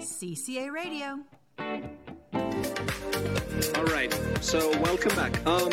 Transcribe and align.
CCA 0.00 0.72
Radio. 0.72 1.18
All 3.76 3.84
right. 3.84 4.10
So 4.40 4.70
welcome 4.80 5.14
back. 5.14 5.46
Um, 5.46 5.70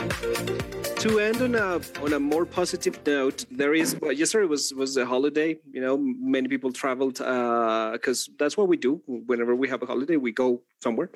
to 0.97 1.19
end 1.19 1.41
on 1.41 1.55
a 1.55 1.79
on 2.03 2.11
a 2.11 2.19
more 2.19 2.45
positive 2.45 2.99
note, 3.07 3.45
there 3.49 3.73
is 3.73 3.97
well, 4.01 4.11
yesterday 4.11 4.45
was 4.45 4.73
was 4.73 4.97
a 4.97 5.05
holiday. 5.05 5.57
You 5.71 5.79
know, 5.79 5.97
many 5.97 6.49
people 6.49 6.73
traveled 6.73 7.19
because 7.19 8.27
uh, 8.27 8.33
that's 8.37 8.57
what 8.57 8.67
we 8.67 8.75
do. 8.75 9.01
Whenever 9.07 9.55
we 9.55 9.69
have 9.69 9.81
a 9.81 9.85
holiday, 9.85 10.17
we 10.17 10.33
go 10.33 10.61
somewhere. 10.83 11.09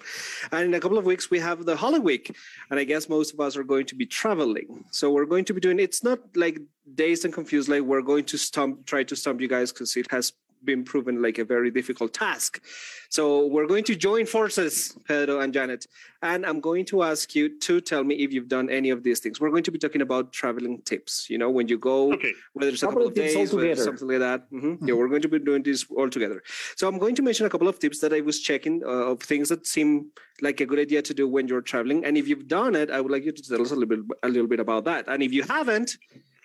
And 0.54 0.64
in 0.68 0.73
a 0.73 0.80
couple 0.80 0.98
of 0.98 1.05
weeks, 1.05 1.30
we 1.30 1.39
have 1.39 1.66
the 1.66 1.75
Holy 1.75 2.00
Week, 2.00 2.34
and 2.70 2.80
I 2.80 2.86
guess 2.86 3.09
most 3.09 3.34
of 3.34 3.41
us 3.41 3.57
are 3.57 3.66
going 3.66 3.88
to 3.88 3.96
be 3.96 4.05
traveling. 4.05 4.86
So 4.91 5.12
we're 5.12 5.25
going 5.25 5.43
to 5.46 5.54
be 5.54 5.59
doing. 5.59 5.80
It's 5.80 6.02
not 6.02 6.20
like 6.36 6.59
dazed 6.96 7.25
and 7.25 7.34
confused. 7.34 7.68
Like 7.68 7.82
we're 7.82 8.02
going 8.02 8.23
to 8.25 8.38
stump, 8.38 8.86
try 8.86 9.04
to 9.04 9.16
stump 9.18 9.41
you 9.41 9.50
guys 9.50 9.73
because 9.73 9.98
it 9.98 10.09
has 10.12 10.32
been 10.64 10.84
proven 10.84 11.21
like 11.21 11.38
a 11.38 11.46
very 11.46 11.71
difficult 11.71 12.14
task. 12.14 12.62
So 13.09 13.45
we're 13.48 13.67
going 13.67 13.84
to 13.85 13.95
join 13.95 14.26
forces, 14.26 14.95
Pedro 15.05 15.40
and 15.41 15.54
Janet, 15.54 15.85
and 16.22 16.45
I'm 16.45 16.59
going 16.59 16.85
to 16.85 17.04
ask 17.04 17.35
you 17.35 17.59
to 17.59 17.81
tell 17.81 18.04
me 18.04 18.16
if 18.16 18.31
you've 18.31 18.48
done 18.48 18.70
any 18.70 18.90
of 18.90 19.04
these 19.04 19.20
things. 19.20 19.41
We're 19.41 19.49
going 19.49 19.63
to 19.63 19.71
be 19.71 19.80
talking 19.80 20.02
about 20.02 20.32
traveling 20.32 20.82
tips. 20.84 21.30
You 21.30 21.38
know, 21.38 21.49
when 21.49 21.68
you 21.68 21.77
go, 21.77 22.13
Okay. 22.13 22.34
whether 22.54 22.71
it's 22.71 22.84
a 22.84 22.85
Couple 22.85 23.02
couple 23.02 23.08
of 23.08 23.12
of 23.12 23.16
days, 23.35 23.54
whether 23.54 23.68
it's 23.68 23.84
something 23.84 24.08
like 24.08 24.20
that. 24.20 24.49
Mhm. 24.52 24.88
Yeah, 24.88 24.94
we're 24.94 25.09
going 25.09 25.21
to 25.23 25.27
be 25.30 25.40
doing 25.40 25.63
this 25.63 25.85
all 25.90 26.09
together. 26.09 26.41
So 26.76 26.88
I'm 26.88 26.98
going 26.98 27.16
to 27.16 27.21
mention 27.21 27.46
a 27.46 27.49
couple 27.49 27.68
of 27.68 27.80
tips 27.80 27.99
that 27.99 28.13
I 28.13 28.21
was 28.21 28.40
checking 28.40 28.84
uh, 28.84 29.12
of 29.12 29.21
things 29.21 29.49
that 29.49 29.66
seem 29.68 30.12
like 30.41 30.62
a 30.62 30.66
good 30.66 30.80
idea 30.80 31.02
to 31.02 31.13
do 31.13 31.27
when 31.27 31.48
you're 31.48 31.62
traveling. 31.62 32.05
And 32.05 32.18
if 32.18 32.27
you've 32.27 32.48
done 32.48 32.76
it, 32.76 32.90
I 32.91 33.02
would 33.02 33.12
like 33.12 33.26
you 33.26 33.32
to 33.32 33.41
tell 33.43 33.62
us 33.62 33.71
a 33.71 33.76
little 33.76 33.90
bit, 33.90 33.99
a 34.23 34.30
little 34.30 34.48
bit 34.48 34.59
about 34.59 34.85
that. 34.85 35.05
And 35.07 35.21
if 35.23 35.34
you 35.34 35.43
haven't, 35.43 35.98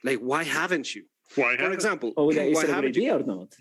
like, 0.04 0.18
why 0.18 0.42
haven't 0.44 0.94
you? 0.94 1.04
Why 1.34 1.54
For 1.56 1.62
haven't- 1.62 1.74
example, 1.74 2.12
Oh, 2.16 2.30
yeah, 2.32 2.42
is 2.42 2.54
why 2.54 2.60
it 2.62 2.64
a 2.64 2.66
good 2.66 2.74
haven't 2.74 2.96
you? 2.96 3.02
idea 3.02 3.16
or 3.18 3.22
not? 3.36 3.54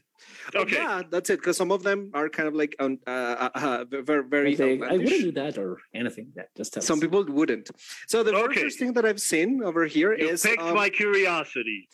Okay. 0.54 0.76
Yeah, 0.76 1.02
that's 1.10 1.30
it. 1.30 1.40
Because 1.40 1.58
some 1.58 1.72
of 1.72 1.84
them 1.84 2.12
are 2.14 2.30
kind 2.30 2.48
of 2.48 2.56
like 2.56 2.76
um, 2.80 3.00
uh, 3.08 3.10
uh, 3.10 3.50
uh, 3.56 3.86
very, 4.04 4.24
very 4.24 4.60
I, 4.60 4.86
I 4.88 4.98
wouldn't 4.98 5.10
do 5.10 5.32
that 5.34 5.58
or 5.58 5.80
anything. 5.94 6.32
That 6.36 6.56
just 6.56 6.74
tell 6.74 6.84
Some 6.84 7.00
us. 7.00 7.02
people 7.02 7.26
wouldn't. 7.26 7.72
So 8.08 8.24
the 8.24 8.36
Okay. 8.36 8.62
first 8.64 8.80
thing 8.80 8.94
that 8.94 9.06
I've 9.06 9.22
seen 9.22 9.64
over 9.64 9.86
here 9.86 10.14
You 10.14 10.30
is 10.30 10.44
piqued 10.44 10.62
um, 10.62 10.76
my 10.76 10.90
curiosity. 10.90 11.88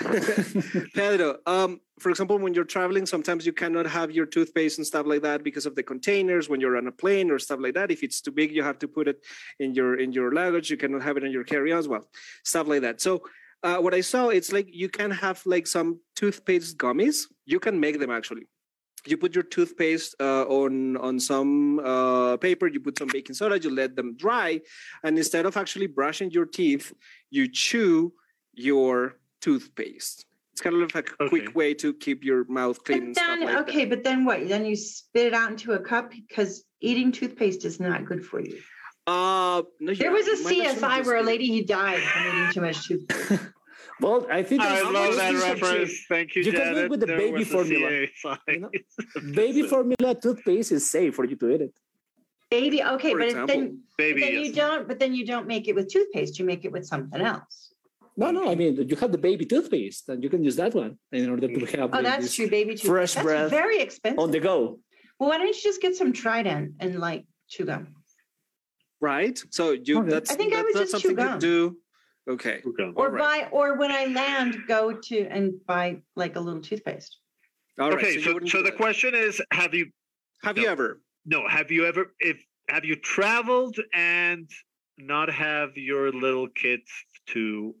Pedro. 0.94 1.38
Um, 1.46 1.80
for 2.00 2.10
example, 2.10 2.36
when 2.38 2.52
you're 2.54 2.64
traveling, 2.64 3.06
sometimes 3.06 3.46
you 3.46 3.52
cannot 3.52 3.86
have 3.86 4.10
your 4.10 4.26
toothpaste 4.26 4.78
and 4.78 4.86
stuff 4.86 5.06
like 5.06 5.22
that 5.22 5.44
because 5.44 5.66
of 5.66 5.76
the 5.76 5.82
containers. 5.82 6.48
When 6.48 6.60
you're 6.60 6.76
on 6.76 6.88
a 6.88 6.92
plane 6.92 7.30
or 7.30 7.38
stuff 7.38 7.60
like 7.60 7.74
that, 7.74 7.90
if 7.92 8.02
it's 8.02 8.20
too 8.20 8.32
big, 8.32 8.52
you 8.54 8.62
have 8.64 8.78
to 8.80 8.88
put 8.88 9.06
it 9.08 9.24
in 9.60 9.74
your 9.74 9.94
in 10.00 10.12
your 10.12 10.32
luggage. 10.32 10.68
You 10.70 10.76
cannot 10.76 11.02
have 11.02 11.16
it 11.16 11.22
in 11.24 11.30
your 11.30 11.44
carry-on 11.44 11.78
as 11.78 11.88
well, 11.88 12.08
stuff 12.42 12.66
like 12.66 12.82
that. 12.82 13.00
So. 13.00 13.22
Uh, 13.64 13.78
what 13.78 13.94
I 13.94 14.02
saw, 14.02 14.28
it's 14.28 14.52
like 14.52 14.68
you 14.70 14.90
can 14.90 15.10
have 15.10 15.40
like 15.46 15.66
some 15.66 15.98
toothpaste 16.16 16.76
gummies. 16.76 17.24
You 17.46 17.58
can 17.58 17.80
make 17.80 17.98
them 17.98 18.10
actually. 18.10 18.46
You 19.06 19.16
put 19.16 19.34
your 19.34 19.42
toothpaste 19.44 20.14
uh, 20.20 20.44
on 20.44 20.98
on 20.98 21.18
some 21.18 21.78
uh, 21.80 22.36
paper. 22.36 22.66
You 22.66 22.80
put 22.80 22.98
some 22.98 23.08
baking 23.08 23.34
soda. 23.34 23.58
You 23.58 23.70
let 23.70 23.96
them 23.96 24.16
dry, 24.16 24.60
and 25.02 25.16
instead 25.16 25.46
of 25.46 25.56
actually 25.56 25.86
brushing 25.86 26.30
your 26.30 26.44
teeth, 26.44 26.92
you 27.30 27.48
chew 27.48 28.12
your 28.52 29.16
toothpaste. 29.40 30.26
It's 30.52 30.60
kind 30.60 30.76
of 30.82 30.94
like 30.94 31.10
a 31.18 31.24
Okay. 31.24 31.28
quick 31.30 31.54
way 31.54 31.74
to 31.74 31.94
keep 31.94 32.22
your 32.22 32.44
mouth 32.48 32.84
clean. 32.84 32.98
But 32.98 33.06
and 33.06 33.16
stuff 33.16 33.26
then, 33.26 33.46
like 33.46 33.68
okay, 33.68 33.84
that. 33.84 33.90
but 33.90 34.04
then 34.04 34.24
what? 34.26 34.46
Then 34.46 34.66
you 34.66 34.76
spit 34.76 35.26
it 35.28 35.34
out 35.34 35.50
into 35.50 35.72
a 35.72 35.80
cup 35.80 36.10
because 36.10 36.64
eating 36.80 37.12
toothpaste 37.12 37.64
is 37.64 37.80
not 37.80 38.04
good 38.04 38.24
for 38.24 38.40
you. 38.40 38.60
Uh, 39.06 39.62
no, 39.80 39.94
There 39.94 40.12
was 40.12 40.26
a 40.26 40.32
it 40.32 40.44
might 40.44 40.66
actually 40.66 40.80
CSI 40.80 41.06
where 41.06 41.16
a 41.16 41.22
lady 41.22 41.46
he 41.46 41.62
died 41.62 42.00
from 42.00 42.22
eating 42.26 42.52
too 42.52 42.60
much 42.60 42.86
toothpaste. 42.88 43.42
Well, 44.00 44.26
I 44.28 44.42
think 44.42 44.60
I 44.60 44.74
there's- 44.74 44.92
love 44.92 45.14
that 45.16 45.34
reference. 45.34 45.92
Thank 46.08 46.34
you, 46.34 46.42
You 46.42 46.50
can 46.52 46.74
do 46.74 46.80
it 46.80 46.90
with 46.90 46.98
the 47.00 47.06
There 47.06 47.16
baby 47.16 47.44
formula. 47.44 47.90
You 48.48 48.58
know? 48.60 48.70
Baby 49.34 49.62
formula 49.62 50.16
toothpaste 50.20 50.72
is 50.72 50.90
safe 50.90 51.14
for 51.14 51.24
you 51.24 51.36
to 51.36 51.46
eat 51.54 51.60
it. 51.60 51.74
Baby, 52.50 52.82
okay, 52.82 53.12
For 53.12 53.18
but 53.18 53.26
example, 53.28 53.54
then, 53.54 53.80
but 53.96 54.02
Baby, 54.04 54.20
then 54.22 54.32
yes. 54.32 54.46
you 54.46 54.52
don't. 54.52 54.88
But 54.88 54.98
then 54.98 55.14
you 55.14 55.24
don't 55.24 55.46
make 55.46 55.68
it 55.68 55.74
with 55.76 55.86
toothpaste. 55.92 56.40
You 56.40 56.44
make 56.44 56.64
it 56.64 56.72
with 56.72 56.84
something 56.86 57.20
else. 57.20 57.72
No, 58.16 58.32
no, 58.32 58.50
I 58.50 58.56
mean 58.56 58.72
you 58.90 58.96
have 58.96 59.12
the 59.12 59.18
baby 59.28 59.44
toothpaste, 59.46 60.08
and 60.08 60.22
you 60.24 60.28
can 60.28 60.42
use 60.42 60.56
that 60.56 60.74
one 60.74 60.98
in 61.12 61.30
order 61.30 61.46
to 61.46 61.64
have 61.76 61.90
Oh, 61.92 62.02
that's 62.02 62.34
true. 62.34 62.48
Baby 62.50 62.72
toothpaste. 62.74 62.86
fresh 62.94 63.14
that's 63.14 63.24
breath 63.24 63.50
very 63.50 63.78
expensive. 63.80 64.18
on 64.18 64.32
the 64.32 64.40
go. 64.40 64.80
well, 65.20 65.28
why 65.30 65.38
don't 65.38 65.46
you 65.46 65.62
just 65.70 65.80
get 65.80 65.94
some 65.94 66.12
Trident 66.12 66.72
and 66.80 66.98
like 66.98 67.26
chew 67.48 67.64
gum? 67.64 67.94
Right? 69.04 69.38
So 69.50 69.72
you 69.72 69.98
Okay. 70.00 70.10
that's 70.10 70.30
I 70.30 70.34
think 70.34 70.54
I 70.54 70.62
would 70.62 70.74
not 70.74 70.80
just 70.80 70.92
something 70.92 71.10
you 71.10 71.16
gum. 71.16 71.38
do. 71.38 71.76
Okay. 72.26 72.62
Okay. 72.66 72.90
Or 72.96 73.08
Alright. 73.08 73.22
buy, 73.22 73.48
or 73.52 73.76
when 73.76 73.92
I 73.92 74.06
land, 74.06 74.56
go 74.66 74.92
to 75.08 75.18
and 75.36 75.52
buy 75.66 76.00
like 76.16 76.36
a 76.36 76.40
little 76.40 76.62
toothpaste. 76.62 77.18
All 77.78 77.90
right. 77.90 77.98
okay, 77.98 78.14
you 78.14 78.20
so 78.22 78.38
so 78.46 78.58
the 78.62 78.70
that. 78.70 78.76
question 78.76 79.14
is, 79.14 79.42
have 79.50 79.74
you 79.74 79.86
have 80.42 80.56
you 80.56 80.68
ever? 80.68 81.00
no, 81.26 81.46
have 81.48 81.70
you 81.70 81.84
ever 81.84 82.14
if 82.20 82.38
have 82.70 82.84
you 82.86 82.96
traveled 82.96 83.76
and 83.92 84.48
not 84.96 85.28
have 85.30 85.70
your 85.76 86.10
little 86.12 86.48
kids 86.62 86.88
to 87.32 87.74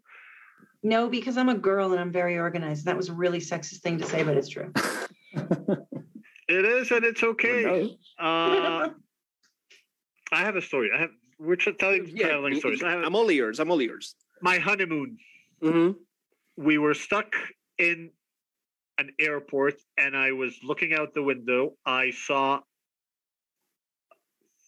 No, 0.82 1.08
because 1.08 1.38
I'm 1.38 1.48
a 1.48 1.60
girl 1.68 1.92
and 1.92 2.00
I'm 2.02 2.12
very 2.12 2.36
organized. 2.38 2.84
That 2.84 2.96
was 2.96 3.08
a 3.08 3.14
really 3.14 3.40
sexist 3.40 3.80
thing 3.80 3.96
to 3.98 4.06
say, 4.12 4.22
but 4.24 4.36
it's 4.36 4.50
true. 4.50 4.70
it 6.56 6.64
is 6.76 6.90
and 6.90 7.04
it's 7.10 7.22
okay. 7.22 7.96
Uh, 8.18 8.90
I 10.32 10.40
have 10.42 10.56
a 10.56 10.62
story. 10.62 10.90
I 10.96 11.00
have 11.00 11.10
we're 11.38 11.56
telling 11.56 12.08
Yeah, 12.08 12.28
traveling 12.28 12.56
stories. 12.56 12.82
I 12.82 12.90
have 12.92 13.04
I'm 13.04 13.14
all 13.16 13.30
ears. 13.30 13.58
I'm 13.60 13.70
all 13.70 13.80
ears. 13.80 14.14
my 14.42 14.58
honeymoon. 14.58 15.18
Mm-hmm. 15.62 15.92
we 16.62 16.76
were 16.78 16.94
stuck 16.94 17.34
in 17.78 18.10
an 18.98 19.10
airport 19.18 19.74
and 19.96 20.16
I 20.16 20.32
was 20.32 20.52
looking 20.62 20.92
out 20.92 21.14
the 21.14 21.22
window. 21.22 21.72
I 21.86 22.10
saw 22.10 22.60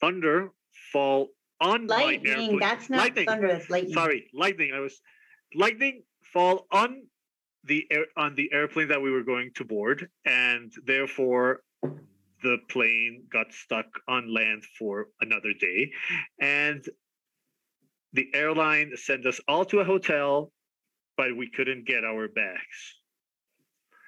thunder 0.00 0.50
fall 0.92 1.28
on 1.60 1.86
my 1.86 1.96
Lightning. 1.96 2.32
airplane. 2.32 2.58
That's 2.60 2.90
not 2.90 2.98
lightning. 2.98 3.26
thunder. 3.26 3.48
That's 3.48 3.70
lightning. 3.70 3.92
Sorry, 3.94 4.30
lightning. 4.34 4.72
I 4.74 4.80
was 4.80 5.00
lightning 5.54 6.02
fall 6.32 6.66
on 6.70 7.02
the 7.64 7.86
air 7.90 8.06
on 8.16 8.34
the 8.34 8.50
airplane 8.52 8.88
that 8.88 9.00
we 9.02 9.10
were 9.10 9.22
going 9.22 9.50
to 9.56 9.64
board, 9.64 10.08
and 10.24 10.72
therefore 10.86 11.60
the 12.42 12.58
plane 12.68 13.24
got 13.32 13.52
stuck 13.52 13.86
on 14.08 14.32
land 14.32 14.62
for 14.78 15.08
another 15.20 15.52
day, 15.58 15.90
and 16.40 16.84
the 18.12 18.28
airline 18.34 18.92
sent 18.96 19.26
us 19.26 19.40
all 19.48 19.64
to 19.66 19.80
a 19.80 19.84
hotel, 19.84 20.52
but 21.16 21.36
we 21.36 21.50
couldn't 21.50 21.86
get 21.86 22.04
our 22.04 22.28
bags. 22.28 22.94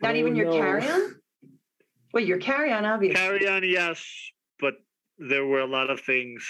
Not 0.00 0.14
Oh, 0.14 0.18
even 0.18 0.36
your 0.36 0.46
no. 0.46 0.58
carry-on. 0.58 1.14
Well, 2.12 2.24
your 2.24 2.38
carry-on, 2.38 2.84
obviously. 2.84 3.16
Carry 3.16 3.48
on, 3.48 3.62
yes, 3.64 4.04
but 4.60 4.74
there 5.18 5.44
were 5.44 5.60
a 5.60 5.66
lot 5.66 5.90
of 5.90 6.00
things 6.00 6.46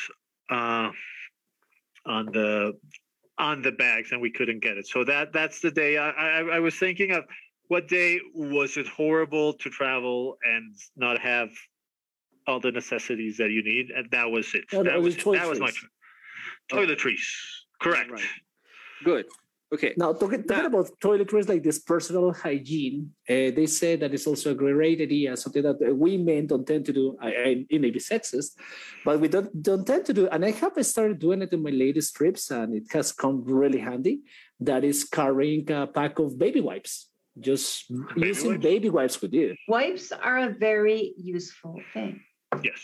uh, 0.51 0.91
on 2.07 2.27
the 2.27 2.79
on 3.39 3.63
the 3.63 3.73
bags, 3.73 4.11
and 4.13 4.21
we 4.21 4.31
couldn't 4.31 4.61
get 4.61 4.77
it. 4.77 4.87
So 4.87 5.05
that 5.05 5.33
that's 5.33 5.61
the 5.61 5.71
day. 5.71 5.97
I, 5.97 6.11
I 6.11 6.39
I 6.57 6.59
was 6.61 6.75
thinking 6.77 7.13
of 7.13 7.25
what 7.69 7.89
day 7.89 8.21
was 8.35 8.77
it 8.77 8.89
horrible 8.89 9.53
to 9.55 9.71
travel 9.71 10.39
and 10.45 10.75
not 10.97 11.19
have 11.21 11.51
all 12.47 12.61
the 12.61 12.73
necessities 12.73 13.37
that 13.37 13.51
you 13.51 13.63
need, 13.63 13.91
and 13.91 14.11
that 14.11 14.31
was 14.31 14.55
it. 14.55 14.65
Yeah, 14.73 14.83
that 14.83 14.93
that 14.93 15.03
was 15.03 15.25
was 15.25 15.37
it. 15.37 15.41
that 15.41 15.49
was 15.49 15.61
my 15.61 15.71
toiletries. 16.73 16.89
toiletries. 16.97 17.27
Correct. 17.81 18.11
Right. 18.11 18.23
Good. 19.05 19.27
Okay. 19.71 19.93
Now, 19.99 20.15
talking, 20.15 20.45
talking 20.45 20.63
Now- 20.63 20.79
about 20.79 20.99
toiletries 20.99 21.47
like 21.47 21.63
this 21.63 21.79
personal 21.79 22.33
hygiene, 22.33 23.13
uh, 23.29 23.53
they 23.59 23.67
say 23.67 23.97
that 23.97 24.15
it's 24.15 24.27
also 24.27 24.53
a 24.53 24.55
great 24.55 24.99
idea, 25.03 25.37
something 25.37 25.63
that 25.63 25.77
uh, 25.87 25.95
we 25.95 26.17
men 26.17 26.47
don't 26.47 26.67
tend 26.67 26.87
to 26.87 26.93
do. 26.93 27.19
I, 27.21 27.29
I, 27.29 27.67
it 27.69 27.79
may 27.79 27.91
be 27.91 27.99
sexist, 27.99 28.53
but 29.05 29.21
we 29.21 29.29
don't 29.29 29.63
don't 29.63 29.87
tend 29.87 30.07
to 30.07 30.15
do. 30.15 30.27
And 30.29 30.43
I 30.43 30.53
have 30.53 30.73
started 30.87 31.19
doing 31.19 31.43
it 31.43 31.53
in 31.53 31.63
my 31.63 31.71
latest 31.71 32.17
trips, 32.17 32.51
and 32.51 32.75
it 32.75 32.91
has 32.93 33.13
come 33.13 33.45
really 33.45 33.79
handy. 33.79 34.21
That 34.59 34.85
is 34.85 35.05
carrying 35.05 35.71
a 35.71 35.87
pack 35.87 36.19
of 36.19 36.39
baby 36.39 36.63
wipes, 36.63 37.11
just 37.41 37.89
using 38.17 38.51
wipes? 38.53 38.63
baby 38.63 38.91
wipes 38.91 39.21
with 39.23 39.33
you. 39.33 39.55
Wipes 39.69 40.13
are 40.13 40.39
a 40.39 40.51
very 40.51 41.15
useful 41.17 41.81
thing. 41.93 42.23
Yes. 42.63 42.81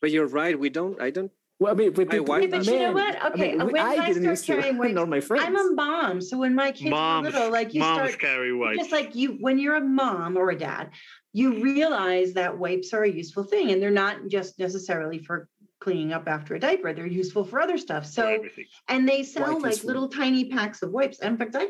But 0.00 0.10
you're 0.10 0.26
right. 0.28 0.58
We 0.58 0.70
don't. 0.70 1.00
I 1.00 1.10
don't. 1.10 1.30
Well, 1.60 1.72
I 1.72 1.74
mean, 1.74 1.92
with 1.94 2.08
I 2.08 2.10
people, 2.12 2.26
wipe 2.26 2.50
but 2.52 2.64
you 2.66 2.72
know 2.72 2.78
men, 2.78 2.94
what? 2.94 3.20
I 3.22 3.28
Okay, 3.30 3.56
mean, 3.56 3.66
when 3.72 3.82
I 3.82 3.96
didn't 4.06 4.22
start 4.22 4.24
used 4.24 4.46
to, 4.46 4.54
carrying 4.54 4.78
wipes, 4.78 4.94
nor 4.94 5.06
my 5.06 5.20
friends. 5.20 5.44
I'm 5.44 5.56
a 5.56 5.72
mom, 5.74 6.20
so 6.20 6.38
when 6.38 6.54
my 6.54 6.70
kids 6.70 6.90
Moms, 6.90 7.26
were 7.26 7.32
little, 7.32 7.50
like 7.50 7.74
you 7.74 7.80
moms 7.80 8.10
start 8.10 8.20
carry 8.20 8.52
wipes. 8.54 8.78
just 8.78 8.92
like 8.92 9.16
you 9.16 9.38
when 9.40 9.58
you're 9.58 9.74
a 9.74 9.80
mom 9.80 10.36
or 10.36 10.50
a 10.50 10.56
dad, 10.56 10.90
you 11.32 11.60
realize 11.60 12.34
that 12.34 12.56
wipes 12.56 12.92
are 12.94 13.02
a 13.02 13.10
useful 13.10 13.42
thing, 13.42 13.72
and 13.72 13.82
they're 13.82 13.90
not 13.90 14.28
just 14.28 14.58
necessarily 14.60 15.18
for 15.18 15.48
cleaning 15.80 16.12
up 16.12 16.28
after 16.28 16.54
a 16.54 16.60
diaper. 16.60 16.92
They're 16.92 17.06
useful 17.06 17.44
for 17.44 17.60
other 17.60 17.76
stuff. 17.78 18.06
So 18.06 18.44
and 18.86 19.08
they 19.08 19.24
sell 19.24 19.54
Wipe 19.54 19.62
like 19.62 19.84
little 19.84 20.08
tiny 20.08 20.44
packs 20.44 20.82
of 20.82 20.92
wipes. 20.92 21.18
In 21.20 21.36
fact, 21.36 21.56
I 21.56 21.68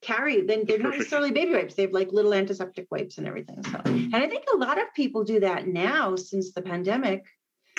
carry 0.00 0.42
then 0.42 0.64
they're 0.66 0.78
not 0.78 0.92
necessarily 0.96 1.30
baby 1.32 1.52
wipes. 1.52 1.74
They 1.74 1.82
have 1.82 1.92
like 1.92 2.12
little 2.12 2.32
antiseptic 2.34 2.86
wipes 2.90 3.18
and 3.18 3.26
everything. 3.26 3.62
So 3.64 3.80
and 3.84 4.14
I 4.14 4.28
think 4.28 4.44
a 4.52 4.56
lot 4.56 4.78
of 4.78 4.84
people 4.94 5.24
do 5.24 5.40
that 5.40 5.66
now 5.66 6.16
since 6.16 6.52
the 6.52 6.62
pandemic. 6.62 7.24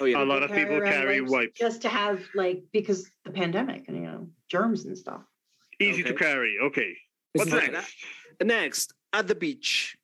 Oh 0.02 0.06
yeah. 0.06 0.24
A 0.24 0.26
lot 0.26 0.44
of 0.44 0.52
people 0.52 0.80
carry 0.82 1.22
wipes. 1.22 1.60
just 1.60 1.82
to 1.84 1.90
have 1.90 2.22
like 2.36 2.64
because 2.72 3.10
the 3.26 3.32
pandemic 3.32 3.88
and 3.88 3.98
you 3.98 4.04
know 4.04 4.28
germs 4.50 4.86
and 4.86 4.98
stuff. 4.98 5.22
Easy 5.80 6.02
Okay. 6.02 6.12
to 6.12 6.18
carry. 6.18 6.58
Okay. 6.62 6.96
What's 7.34 7.52
not- 7.52 7.72
next? 7.72 7.96
Next, 8.44 8.94
at 9.14 9.28
the 9.28 9.36
beach. 9.36 9.96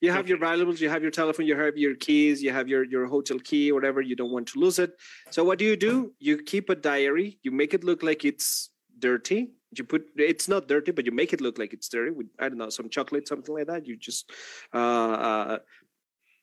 You 0.00 0.10
have 0.10 0.28
your 0.28 0.38
valuables, 0.38 0.80
you 0.80 0.88
have 0.88 1.00
your 1.00 1.12
telephone, 1.12 1.46
you 1.46 1.54
have 1.56 1.76
your 1.78 1.94
keys, 1.94 2.42
you 2.42 2.50
have 2.50 2.66
your, 2.66 2.82
your 2.82 3.06
hotel 3.06 3.38
key, 3.38 3.70
whatever. 3.70 4.00
You 4.00 4.16
don't 4.16 4.32
want 4.32 4.48
to 4.48 4.58
lose 4.58 4.80
it. 4.80 4.90
So 5.30 5.44
what 5.44 5.60
do 5.60 5.64
you 5.64 5.76
do? 5.76 6.12
You 6.18 6.38
keep 6.38 6.70
a 6.70 6.74
diary. 6.74 7.38
You 7.44 7.52
make 7.52 7.72
it 7.72 7.84
look 7.84 8.02
like 8.02 8.24
it's 8.24 8.70
dirty. 8.98 9.52
You 9.74 9.84
put 9.84 10.02
it's 10.16 10.48
not 10.48 10.68
dirty, 10.68 10.92
but 10.92 11.06
you 11.06 11.12
make 11.12 11.32
it 11.32 11.40
look 11.40 11.58
like 11.58 11.72
it's 11.72 11.88
dirty 11.88 12.10
with 12.10 12.26
I 12.38 12.48
don't 12.48 12.58
know 12.58 12.68
some 12.70 12.88
chocolate, 12.90 13.26
something 13.26 13.54
like 13.54 13.66
that. 13.68 13.86
You 13.86 13.96
just 13.96 14.30
uh, 14.74 14.78
uh 14.78 15.58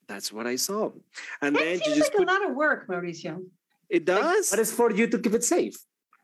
that's 0.08 0.32
what 0.32 0.46
I 0.46 0.56
saw. 0.56 0.90
And 1.40 1.54
That 1.54 1.60
then 1.62 1.74
you 1.84 1.94
just 1.94 2.10
like 2.10 2.16
put 2.16 2.28
a 2.28 2.32
lot 2.32 2.50
of 2.50 2.56
work, 2.56 2.88
Mauricio. 2.88 3.44
it 3.88 4.04
does. 4.04 4.50
But 4.50 4.58
it's 4.58 4.72
for 4.72 4.90
you 4.90 5.06
to 5.06 5.18
keep 5.18 5.34
it 5.34 5.44
safe. 5.44 5.76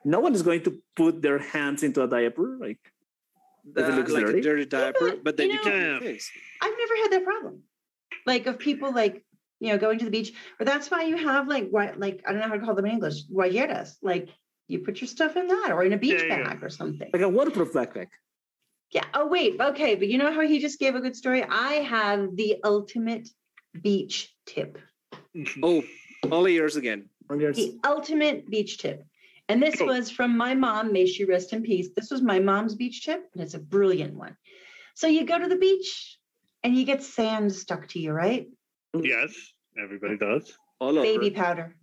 No 0.05 0.19
one 0.21 0.35
is 0.35 0.43
going 0.43 0.63
to 0.65 0.79
put 0.97 1.23
their 1.23 1.39
hands 1.39 1.83
into 1.83 2.03
a 2.03 2.09
diaper. 2.09 2.59
Like 2.61 2.81
if 3.65 3.89
it 3.89 3.93
uh, 3.93 3.97
looks 3.97 4.13
like 4.13 4.27
dirty? 4.27 4.39
a 4.39 4.43
dirty 4.43 4.67
diaper, 4.67 5.11
but, 5.11 5.25
but 5.25 5.37
then 5.37 5.49
you 5.51 5.55
you, 5.55 5.63
keep 5.63 5.73
know- 5.73 5.91
your 5.91 6.01
things. 6.01 6.31
I've 6.61 6.75
never 6.79 6.97
had 7.03 7.13
that 7.13 7.25
problem. 7.25 7.63
Like 8.25 8.47
of 8.47 8.59
people 8.59 8.93
like 8.93 9.25
you 9.61 9.69
know 9.71 9.79
going 9.79 9.99
to 10.01 10.05
the 10.05 10.11
beach, 10.11 10.33
but 10.59 10.67
that's 10.67 10.91
why 10.91 11.03
you 11.05 11.17
have 11.17 11.47
like 11.49 11.69
what 11.71 11.99
like 11.99 12.23
I 12.27 12.33
don't 12.33 12.41
know 12.41 12.49
how 12.49 12.55
to 12.55 12.61
call 12.61 12.75
them 12.75 12.87
in 12.87 12.93
English, 12.93 13.27
guayeras. 13.33 13.97
Like 14.03 14.29
you 14.69 14.81
put 14.81 15.01
your 15.01 15.09
stuff 15.09 15.37
in 15.37 15.47
that 15.49 15.71
or 15.73 15.85
in 15.85 15.93
a 15.93 15.97
beach 15.99 16.23
Yeah, 16.23 16.37
yeah. 16.39 16.45
bag 16.49 16.63
or 16.63 16.69
something. 16.71 17.11
like 17.13 17.23
a 17.23 17.29
waterproof 17.29 17.73
backpack. 17.73 18.09
Yeah. 18.93 19.05
Oh 19.15 19.27
wait. 19.27 19.61
Okay, 19.61 19.95
but 19.95 20.09
you 20.09 20.19
know 20.19 20.33
how 20.33 20.43
he 20.43 20.59
just 20.59 20.79
gave 20.79 20.95
a 20.95 21.01
good 21.01 21.17
story. 21.17 21.45
I 21.45 21.75
have 21.75 22.37
the 22.37 22.57
ultimate 22.65 23.29
beach 23.83 24.35
tip. 24.47 24.79
Mm-hmm. 25.37 25.61
Oh, 25.65 25.83
all 26.31 26.47
ears 26.49 26.77
again. 26.77 27.09
on 27.31 27.41
yours. 27.41 27.57
The 27.57 27.79
ultimate 27.85 28.49
beach 28.49 28.79
tip. 28.79 29.05
And 29.49 29.63
this 29.63 29.77
Cool. 29.77 29.87
was 29.89 30.11
from 30.11 30.37
my 30.37 30.55
mom, 30.55 30.93
may 30.93 31.07
she 31.07 31.25
rest 31.25 31.53
in 31.53 31.63
peace. 31.63 31.89
This 31.95 32.11
was 32.11 32.21
my 32.21 32.41
mom's 32.41 32.75
beach 32.75 33.05
tip, 33.05 33.29
and 33.33 33.43
it's 33.43 33.55
a 33.55 33.61
brilliant 33.61 34.15
one. 34.15 34.37
So 34.95 35.07
you 35.07 35.25
go 35.25 35.39
to 35.39 35.47
the 35.49 35.57
beach 35.57 36.19
and 36.65 36.75
you 36.77 36.85
get 36.85 37.03
sand 37.03 37.53
stuck 37.53 37.87
to 37.89 38.01
you, 38.01 38.13
right? 38.13 38.49
yes, 38.95 39.33
everybody 39.81 40.17
does. 40.17 40.53
All 40.81 40.91
over. 40.91 41.03
Baby 41.03 41.31
powder. 41.31 41.77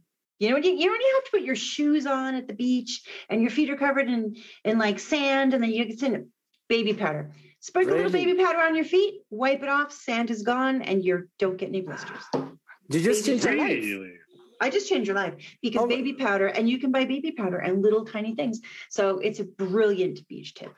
You 0.44 0.50
know, 0.50 0.56
when 0.56 0.63
you, 0.63 0.72
you 0.72 0.86
know 0.88 0.92
when 0.92 1.00
have 1.16 1.24
to 1.24 1.31
put 1.31 1.42
your 1.44 1.56
shoes 1.56 2.06
on 2.06 2.36
at 2.36 2.50
the 2.50 2.54
beach 2.54 3.01
and 3.30 3.42
your 3.42 3.50
feet 3.50 3.69
are 3.69 3.78
covered 3.78 4.10
in, 4.10 4.36
in 4.66 4.78
like 4.78 5.00
sand, 5.00 5.54
and 5.54 5.63
then 5.63 5.72
you 5.72 5.86
get 5.86 6.04
in 6.04 6.28
baby 6.68 6.94
powder. 6.94 7.31
Sprinkle 7.62 7.94
a 7.94 7.95
little 7.95 8.12
baby 8.12 8.34
powder 8.34 8.60
on 8.60 8.75
your 8.75 8.84
feet, 8.84 9.22
wipe 9.30 9.63
it 9.63 9.69
off, 9.69 9.94
sand 9.94 10.30
is 10.30 10.42
gone, 10.44 10.81
and 10.81 11.01
you 11.01 11.30
don't 11.40 11.56
get 11.56 11.69
any 11.69 11.80
blisters. 11.80 12.24
You 12.90 13.00
just 13.00 13.25
baby 13.25 13.40
change 13.40 13.45
your 13.45 13.57
life. 13.57 13.84
Really? 13.84 14.13
I 14.60 14.69
just 14.69 14.90
changed 14.90 15.07
your 15.07 15.16
life 15.16 15.36
because 15.62 15.84
Oh, 15.84 15.88
baby 15.88 16.12
powder, 16.12 16.48
and 16.48 16.69
you 16.69 16.78
can 16.78 16.92
buy 16.92 17.06
baby 17.06 17.31
powder 17.31 17.60
and 17.60 17.81
little 17.81 18.04
tiny 18.04 18.36
things. 18.36 18.60
So 18.90 19.19
it's 19.19 19.40
a 19.40 19.45
brilliant 19.45 20.28
beach 20.28 20.56
tip, 20.56 20.74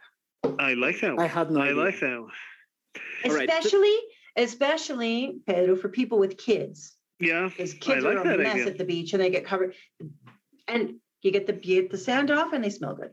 I 0.60 0.76
like 0.76 1.02
that. 1.02 1.14
I 1.14 1.16
One. 1.16 1.30
had 1.30 1.50
no 1.50 1.62
I 1.62 1.70
idea. 1.70 1.76
like 1.76 2.00
that. 2.02 2.22
One. 2.22 2.30
All 3.26 3.32
right, 3.34 3.50
th- 3.50 3.66
especially, 3.66 3.98
especially 4.36 5.40
Pedro 5.48 5.76
for 5.76 5.90
people 5.90 6.20
with 6.20 6.38
kids 6.38 6.94
Yeah, 7.20 7.50
because 7.50 7.74
I 7.74 7.78
kids 7.78 8.04
like 8.04 8.18
are 8.18 8.32
a 8.32 8.38
mess 8.38 8.54
idea. 8.56 8.68
at 8.68 8.78
the 8.78 8.84
beach 8.86 9.14
and 9.14 9.22
they 9.22 9.30
get 9.30 9.46
covered, 9.46 9.74
and 10.68 10.96
you 11.22 11.32
get 11.32 11.48
the 11.48 11.54
you 11.64 11.82
get 11.82 11.92
the 11.92 11.98
sand 11.98 12.30
off 12.32 12.54
and 12.54 12.64
they 12.64 12.70
smell 12.70 12.96
good. 12.96 13.12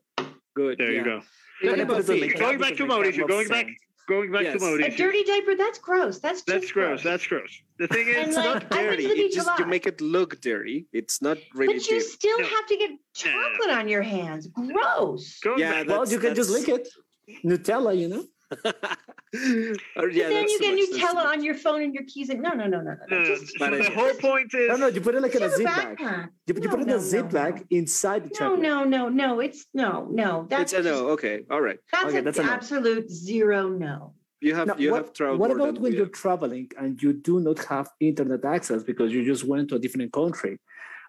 Good. 0.54 0.78
There 0.78 0.92
you 0.92 1.04
go. 1.04 1.20
Talking 1.62 1.70
Gonna 1.70 1.82
about 1.84 2.04
put 2.06 2.16
it 2.16 2.22
on 2.22 2.28
feet. 2.28 2.32
the 2.32 2.38
Going 2.38 2.58
back 2.58 2.68
to 2.76 2.84
because 2.86 2.90
I 2.90 3.02
Mauricio, 3.02 3.20
love 3.20 3.28
going 3.28 3.48
back- 3.48 3.66
Going 4.08 4.32
back 4.32 4.42
Yes. 4.42 4.60
to 4.60 4.84
A 4.84 4.90
dirty 4.96 5.22
diaper, 5.22 5.54
that's 5.54 5.78
gross. 5.78 6.18
That's 6.18 6.42
That's 6.42 6.62
just 6.62 6.74
gross. 6.74 7.04
That's 7.04 7.24
gross. 7.24 7.62
The 7.78 7.86
thing 7.86 8.08
is, 8.08 8.16
It's 8.28 8.36
like, 8.36 8.44
not 8.44 8.70
to 8.72 8.76
dirty. 8.76 9.06
the 9.06 9.12
It 9.16 9.32
just 9.32 9.58
you 9.60 9.64
make 9.66 9.86
it 9.86 10.00
look 10.00 10.40
dirty. 10.40 10.86
It's 10.92 11.22
not 11.22 11.38
really 11.54 11.74
but 11.74 11.86
you 11.88 11.98
dirty. 12.00 12.04
still 12.10 12.38
No. 12.40 12.44
have 12.46 12.66
to 12.66 12.76
get 12.76 12.90
chocolate 13.14 13.70
on 13.70 13.86
your 13.88 14.02
hands. 14.02 14.48
Gross. 14.48 15.38
going 15.38 15.60
Yeah, 15.60 15.84
back, 15.84 15.88
Well, 15.88 16.08
you 16.08 16.18
can 16.18 16.34
just 16.34 16.50
lick 16.50 16.68
it. 16.68 16.88
Nutella, 17.44 17.96
you 17.96 18.08
know. 18.08 18.24
Or, 19.96 20.08
yeah, 20.10 20.28
but 20.28 20.34
then 20.34 20.48
you 20.48 20.58
too 20.58 20.64
get 20.64 20.74
much, 20.74 20.90
that's 20.90 21.14
Nutella 21.14 21.24
on 21.26 21.42
your 21.42 21.54
phone 21.54 21.82
and 21.82 21.94
your 21.94 22.04
keys. 22.06 22.28
And 22.28 22.42
no, 22.42 22.50
no, 22.50 22.66
no, 22.66 22.82
no, 22.82 22.92
no. 22.92 22.96
no, 23.08 23.16
no. 23.16 23.18
no, 23.18 23.24
Just, 23.24 23.58
so 23.58 23.64
the 23.70 23.76
idea. 23.78 23.90
whole 23.90 24.12
point 24.14 24.52
is 24.54 24.68
No, 24.68 24.76
no, 24.76 24.86
you 24.88 25.00
put 25.00 25.14
it 25.14 25.22
like 25.22 25.34
in 25.34 25.42
a 25.42 25.48
zip 25.48 25.64
bag. 25.64 25.96
backpack. 25.98 26.28
You, 26.46 26.54
you 26.54 26.60
No, 26.60 26.70
put 26.70 26.80
it 26.80 26.82
in 26.82 26.88
no, 26.88 26.96
a 26.96 27.00
zip 27.00 27.24
no, 27.26 27.30
bag 27.30 27.54
no. 27.56 27.78
inside 27.78 28.24
the 28.24 28.28
No, 28.28 28.38
chocolate. 28.38 28.60
no, 28.60 28.84
no, 28.84 29.08
no. 29.08 29.40
It's 29.40 29.64
no, 29.72 30.06
no. 30.10 30.46
That's 30.50 30.74
It's 30.74 30.86
a 30.86 30.90
no. 30.90 31.08
Okay. 31.10 31.44
All 31.50 31.62
right. 31.62 31.78
That's 31.92 32.04
Okay, 32.06 32.18
an 32.18 32.24
that's 32.24 32.38
a 32.38 32.42
no. 32.42 32.50
absolute 32.50 33.10
zero 33.10 33.70
no. 33.70 34.14
You 34.42 34.54
have 34.54 34.66
Now, 34.66 34.76
you 34.76 34.90
what, 34.90 35.04
have 35.04 35.12
traveled 35.14 35.40
what 35.40 35.50
about 35.50 35.74
than 35.74 35.82
when 35.82 35.92
we 35.92 35.96
you're 35.98 36.06
traveling 36.24 36.68
and 36.76 37.00
you 37.02 37.12
do 37.14 37.40
not 37.40 37.58
have 37.64 37.88
internet 38.00 38.44
access 38.44 38.82
because 38.82 39.12
you 39.12 39.24
just 39.24 39.44
went 39.44 39.68
to 39.70 39.76
a 39.76 39.78
different 39.78 40.12
country, 40.12 40.58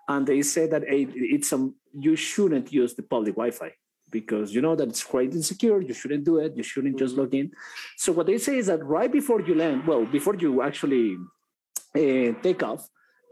and 0.07 0.25
they 0.25 0.42
say 0.44 0.68
that 0.68 0.84
eh, 0.84 1.07
it's 1.36 1.50
some 1.50 1.75
you 1.94 2.16
shouldn't 2.16 2.72
use 2.72 2.94
the 2.94 3.04
public 3.04 3.34
Wi-Fi 3.36 3.72
because 4.19 4.48
you 4.56 4.62
know 4.65 4.75
that 4.80 4.88
it's 4.94 5.04
quite 5.13 5.31
insecure. 5.39 5.80
You 5.89 5.95
shouldn't 6.00 6.25
do 6.31 6.36
it. 6.45 6.51
You 6.60 6.65
shouldn't 6.71 6.98
just 7.04 7.13
Mhm. 7.15 7.19
log 7.21 7.31
in. 7.42 7.48
So 8.04 8.10
what 8.18 8.25
they 8.30 8.39
say 8.48 8.56
is 8.62 8.68
that 8.71 8.81
right 8.98 9.12
before 9.19 9.42
you 9.48 9.56
land, 9.63 9.80
well, 9.89 10.06
before 10.18 10.36
you 10.44 10.51
actually 10.69 11.07
uh, 12.01 12.31
take 12.48 12.62
off, 12.71 12.81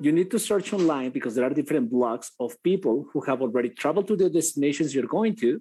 you 0.06 0.12
need 0.18 0.30
to 0.36 0.39
search 0.50 0.68
online 0.80 1.10
because 1.18 1.33
there 1.36 1.45
are 1.50 1.56
different 1.60 1.86
blogs 1.95 2.28
of 2.45 2.50
people 2.69 2.95
who 3.12 3.19
have 3.30 3.39
already 3.45 3.72
traveled 3.81 4.07
to 4.12 4.16
the 4.22 4.30
destinations 4.39 4.88
you're 4.94 5.13
going 5.19 5.36
to, 5.44 5.51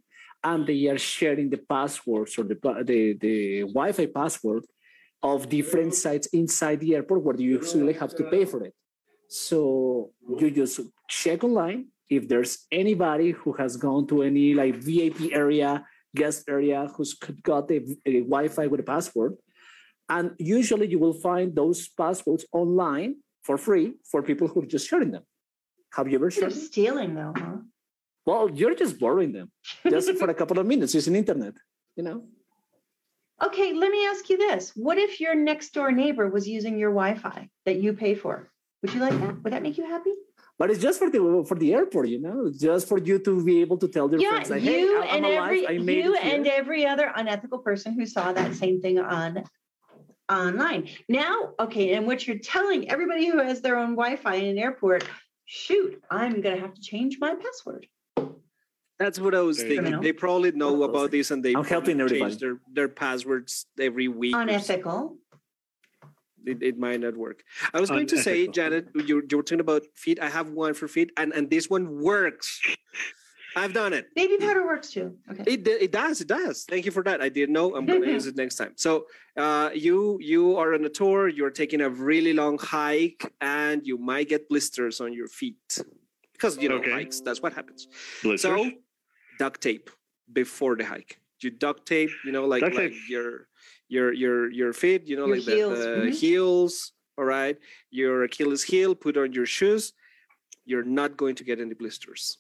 and 0.51 0.67
they 0.71 0.81
are 0.93 1.01
sharing 1.15 1.47
the 1.55 1.63
passwords 1.75 2.33
or 2.39 2.45
the 2.53 2.59
the, 2.91 3.01
the 3.25 3.37
Wi-Fi 3.79 4.07
password 4.21 4.65
of 5.33 5.39
different 5.59 5.93
sites 6.05 6.27
inside 6.41 6.79
the 6.81 6.93
airport 6.97 7.21
where 7.25 7.39
you 7.45 7.49
usually 7.61 7.97
have 8.03 8.13
to 8.19 8.25
pay 8.35 8.45
for 8.53 8.61
it. 8.69 8.75
So 9.29 9.59
you 10.41 10.51
just 10.61 10.77
check 11.21 11.39
online 11.49 11.81
if 12.11 12.29
there's 12.29 12.67
anybody 12.73 13.31
who 13.31 13.53
has 13.53 13.77
gone 13.77 14.07
to 14.09 14.23
any 14.23 14.53
like 14.53 14.75
VIP 14.75 15.33
area, 15.33 15.87
guest 16.15 16.45
area, 16.49 16.89
who's 16.95 17.15
got 17.43 17.71
a, 17.71 17.79
Wi-Fi 18.05 18.67
with 18.67 18.81
a 18.81 18.83
password, 18.83 19.37
and 20.09 20.33
usually 20.39 20.89
you 20.89 20.99
will 20.99 21.15
find 21.15 21.55
those 21.55 21.89
passwords 21.89 22.45
online 22.53 23.15
for 23.45 23.57
free 23.57 23.95
for 24.11 24.23
people 24.23 24.49
who 24.49 24.63
are 24.63 24.67
just 24.67 24.89
sharing 24.89 25.13
them. 25.13 25.23
Have 25.95 26.09
you 26.09 26.17
ever 26.17 26.25
You're 26.25 26.31
shared 26.33 26.53
them? 26.53 26.59
stealing 26.59 27.15
though, 27.15 27.33
huh? 27.37 27.57
Well, 28.27 28.51
you're 28.51 28.75
just 28.75 28.99
borrowing 28.99 29.33
them 29.33 29.51
just 29.89 30.11
for 30.19 30.29
a 30.29 30.35
couple 30.35 30.59
of 30.59 30.67
minutes 30.67 30.95
using 30.95 31.15
internet, 31.15 31.55
you 31.97 32.03
know? 32.03 32.25
Okay, 33.43 33.73
let 33.73 33.91
me 33.91 34.07
ask 34.07 34.29
you 34.29 34.37
this. 34.37 34.73
What 34.75 34.99
if 34.99 35.19
your 35.21 35.35
next 35.35 35.73
door 35.73 35.91
neighbor 35.91 36.29
was 36.29 36.47
using 36.47 36.77
your 36.77 36.91
Wi-Fi 36.91 37.49
that 37.65 37.77
you 37.77 37.95
pay 37.95 38.15
for? 38.15 38.51
Would 38.83 38.93
you 38.93 39.01
like 39.01 39.19
that? 39.21 39.43
Would 39.43 39.53
that 39.53 39.63
make 39.63 39.79
you 39.79 39.87
happy? 39.87 40.13
But 40.61 40.71
it's 40.71 40.79
just 40.83 40.99
for 40.99 41.09
the 41.09 41.43
for 41.49 41.55
the 41.57 41.73
airport, 41.73 42.09
you 42.11 42.21
know, 42.21 42.53
just 42.55 42.87
for 42.87 42.99
you 42.99 43.19
to 43.21 43.43
be 43.43 43.63
able 43.63 43.79
to 43.79 43.89
tell 43.89 44.11
your 44.11 44.21
Yeah, 44.21 44.29
friends, 44.45 44.51
like, 44.51 44.61
hey, 44.63 44.81
you 44.83 44.99
I- 45.01 45.07
I'm 45.07 45.17
and 45.17 45.27
every 45.27 45.65
alive, 45.65 45.71
I 45.71 45.79
made 45.83 46.05
you 46.05 46.15
and 46.17 46.47
every 46.47 46.87
other 46.87 47.11
unethical 47.17 47.61
person 47.61 47.95
who 47.95 48.05
saw 48.05 48.31
that 48.35 48.53
same 48.55 48.79
thing 48.83 48.99
on 48.99 49.43
online. 50.31 50.83
Now, 51.09 51.55
okay, 51.59 51.95
and 51.95 52.07
what 52.07 52.27
you're 52.29 52.39
telling 52.57 52.91
everybody 52.91 53.25
who 53.31 53.39
has 53.39 53.63
their 53.63 53.77
own 53.79 53.93
Wi-Fi 53.97 54.35
in 54.35 54.49
an 54.55 54.59
airport, 54.59 55.03
shoot, 55.47 55.99
I'm 56.11 56.43
gonna 56.43 56.61
have 56.61 56.75
to 56.75 56.83
change 56.83 57.17
my 57.19 57.35
password. 57.37 57.87
That's 58.99 59.19
what 59.19 59.35
I 59.35 59.41
was 59.41 59.57
There 59.57 59.67
thinking. 59.69 59.93
go. 59.93 60.03
They 60.03 60.13
probably 60.13 60.53
know 60.53 60.73
One 60.75 60.83
of 60.83 60.93
those 60.93 61.01
about 61.05 61.11
this 61.11 61.31
and 61.31 61.43
they 61.43 61.55
I'm 61.55 61.65
helping 61.65 61.97
probably 61.97 62.17
everybody. 62.21 62.31
change 62.33 62.41
their, 62.43 62.61
their 62.71 62.89
passwords 62.89 63.65
every 63.81 64.09
week. 64.09 64.37
or. 64.37 64.43
Unethical. 64.43 65.17
It, 66.47 66.63
it 66.63 66.79
might 66.79 67.01
not 67.01 67.17
work. 67.17 67.43
I 67.75 67.81
was 67.81 67.91
going 67.91 68.07
to 68.09 68.19
say, 68.19 68.47
Janet, 68.49 68.89
you, 68.95 69.23
you 69.29 69.37
were 69.37 69.43
talking 69.43 69.61
about 69.61 69.83
feet. 69.95 70.19
I 70.21 70.29
have 70.29 70.51
one 70.51 70.75
for 70.75 70.89
feet, 70.89 71.11
and, 71.17 71.33
and 71.33 71.51
this 71.51 71.69
one 71.69 72.01
works. 72.03 72.61
I've 73.57 73.73
done 73.73 73.93
it. 73.93 74.07
Baby 74.15 74.37
powder 74.39 74.65
works 74.65 74.91
too. 74.93 75.17
Okay. 75.31 75.43
It 75.55 75.67
it 75.67 75.91
does. 75.91 76.21
It 76.21 76.29
does. 76.29 76.65
Thank 76.71 76.85
you 76.87 76.93
for 76.93 77.03
that. 77.03 77.21
I 77.21 77.29
didn't 77.29 77.53
know. 77.53 77.75
I'm 77.75 77.85
gonna 77.85 78.07
use 78.19 78.27
it 78.29 78.37
next 78.37 78.55
time. 78.55 78.75
So, 78.77 79.07
uh, 79.37 79.71
you 79.75 80.19
you 80.21 80.57
are 80.57 80.73
on 80.73 80.85
a 80.85 80.89
tour. 80.89 81.27
You're 81.27 81.51
taking 81.51 81.81
a 81.81 81.91
really 81.91 82.33
long 82.33 82.59
hike, 82.59 83.33
and 83.41 83.85
you 83.85 83.99
might 83.99 84.29
get 84.29 84.49
blisters 84.49 85.01
on 85.01 85.13
your 85.13 85.27
feet 85.27 85.83
because 86.33 86.59
you 86.59 86.69
know 86.69 86.77
Okay. 86.77 86.93
hikes. 86.93 87.21
That's 87.21 87.43
what 87.43 87.53
happens. 87.53 87.89
blisters. 88.23 88.41
So, 88.43 88.71
duct 89.41 89.61
tape 89.61 89.91
before 90.33 90.77
the 90.77 90.85
hike. 90.85 91.19
You 91.41 91.51
duct 91.51 91.87
tape. 91.87 92.11
You 92.25 92.31
know, 92.31 92.47
like, 92.47 92.61
Duct 92.63 92.77
like 92.77 92.93
tape. 92.93 93.09
your 93.09 93.49
your 93.91 94.13
your 94.15 94.51
your 94.51 94.73
feet. 94.73 95.07
You 95.07 95.17
know, 95.17 95.27
Your 95.27 95.37
like 95.37 95.45
heels, 95.45 95.79
the, 95.79 95.85
the 95.85 96.11
mhm. 96.11 96.15
heels. 96.23 96.93
All 97.19 97.25
right. 97.25 97.57
Your 97.91 98.23
Achilles 98.25 98.63
heel. 98.63 98.95
Put 98.95 99.17
on 99.19 99.33
your 99.33 99.47
shoes. 99.47 99.93
You're 100.65 100.85
not 101.01 101.17
going 101.19 101.35
to 101.37 101.45
get 101.45 101.61
any 101.61 101.75
blisters. 101.75 102.39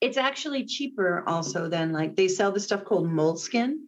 It's 0.00 0.16
actually 0.18 0.64
cheaper 0.66 1.24
also 1.26 1.68
than 1.68 1.92
like 1.92 2.16
they 2.16 2.28
sell 2.28 2.52
this 2.52 2.64
stuff 2.64 2.84
called 2.84 3.08
moleskin. 3.10 3.84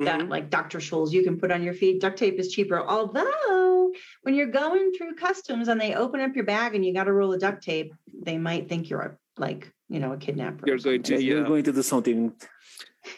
that 0.00 0.20
Mhm. 0.20 0.30
like 0.30 0.50
Dr. 0.50 0.78
Scholl's 0.80 1.12
you 1.14 1.22
can 1.22 1.38
put 1.38 1.52
on 1.52 1.62
your 1.62 1.74
feet. 1.74 2.00
Duct 2.00 2.16
tape 2.18 2.38
is 2.40 2.50
cheaper. 2.54 2.78
Although 2.80 3.92
when 4.22 4.34
you're 4.34 4.50
going 4.62 4.90
through 4.96 5.14
customs 5.14 5.68
and 5.68 5.78
they 5.80 5.94
open 5.94 6.18
up 6.20 6.34
your 6.34 6.44
bag 6.44 6.74
and 6.74 6.82
you 6.84 6.92
got 6.94 7.06
a 7.08 7.12
roll 7.12 7.32
of 7.34 7.40
duct 7.40 7.62
tape, 7.62 7.92
they 8.28 8.36
might 8.38 8.68
think 8.68 8.88
you're 8.90 9.00
a, 9.10 9.16
like, 9.38 9.70
you 9.88 10.00
know, 10.00 10.12
a 10.12 10.16
kidnapper. 10.16 10.64
You're 10.66 10.78
going 10.78 11.04
something. 11.04 11.18
to- 11.18 11.24
You're 11.24 11.44
going 11.44 11.62
to 11.64 11.72
do 11.72 11.82
something. 11.82 12.32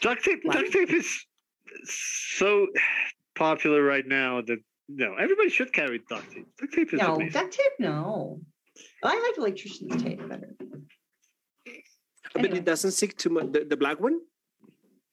duct 0.01 0.23
tape. 0.25 0.43
Duct 0.43 0.71
tape 0.71 0.91
is 0.93 1.09
so 1.83 2.67
popular 3.35 3.83
right 3.83 4.05
now 4.07 4.41
that 4.41 4.59
no, 4.87 5.15
everybody 5.15 5.49
should 5.49 5.73
carry 5.73 5.99
duct 6.09 6.31
tape. 6.31 6.47
Duct 6.59 6.73
tape 6.73 6.93
is 6.93 6.99
No, 6.99 7.15
amazing. 7.15 7.31
duct 7.33 7.53
tape, 7.53 7.71
no. 7.79 8.39
I 9.03 9.19
like 9.19 9.37
electrician's 9.37 10.01
tape 10.03 10.27
better. 10.29 10.55
But 12.33 12.43
Anyway. 12.45 12.57
it 12.59 12.65
doesn't 12.65 12.91
stick 12.91 13.17
too 13.17 13.29
much. 13.29 13.51
The, 13.51 13.63
the 13.65 13.77
black 13.77 13.99
one, 13.99 14.19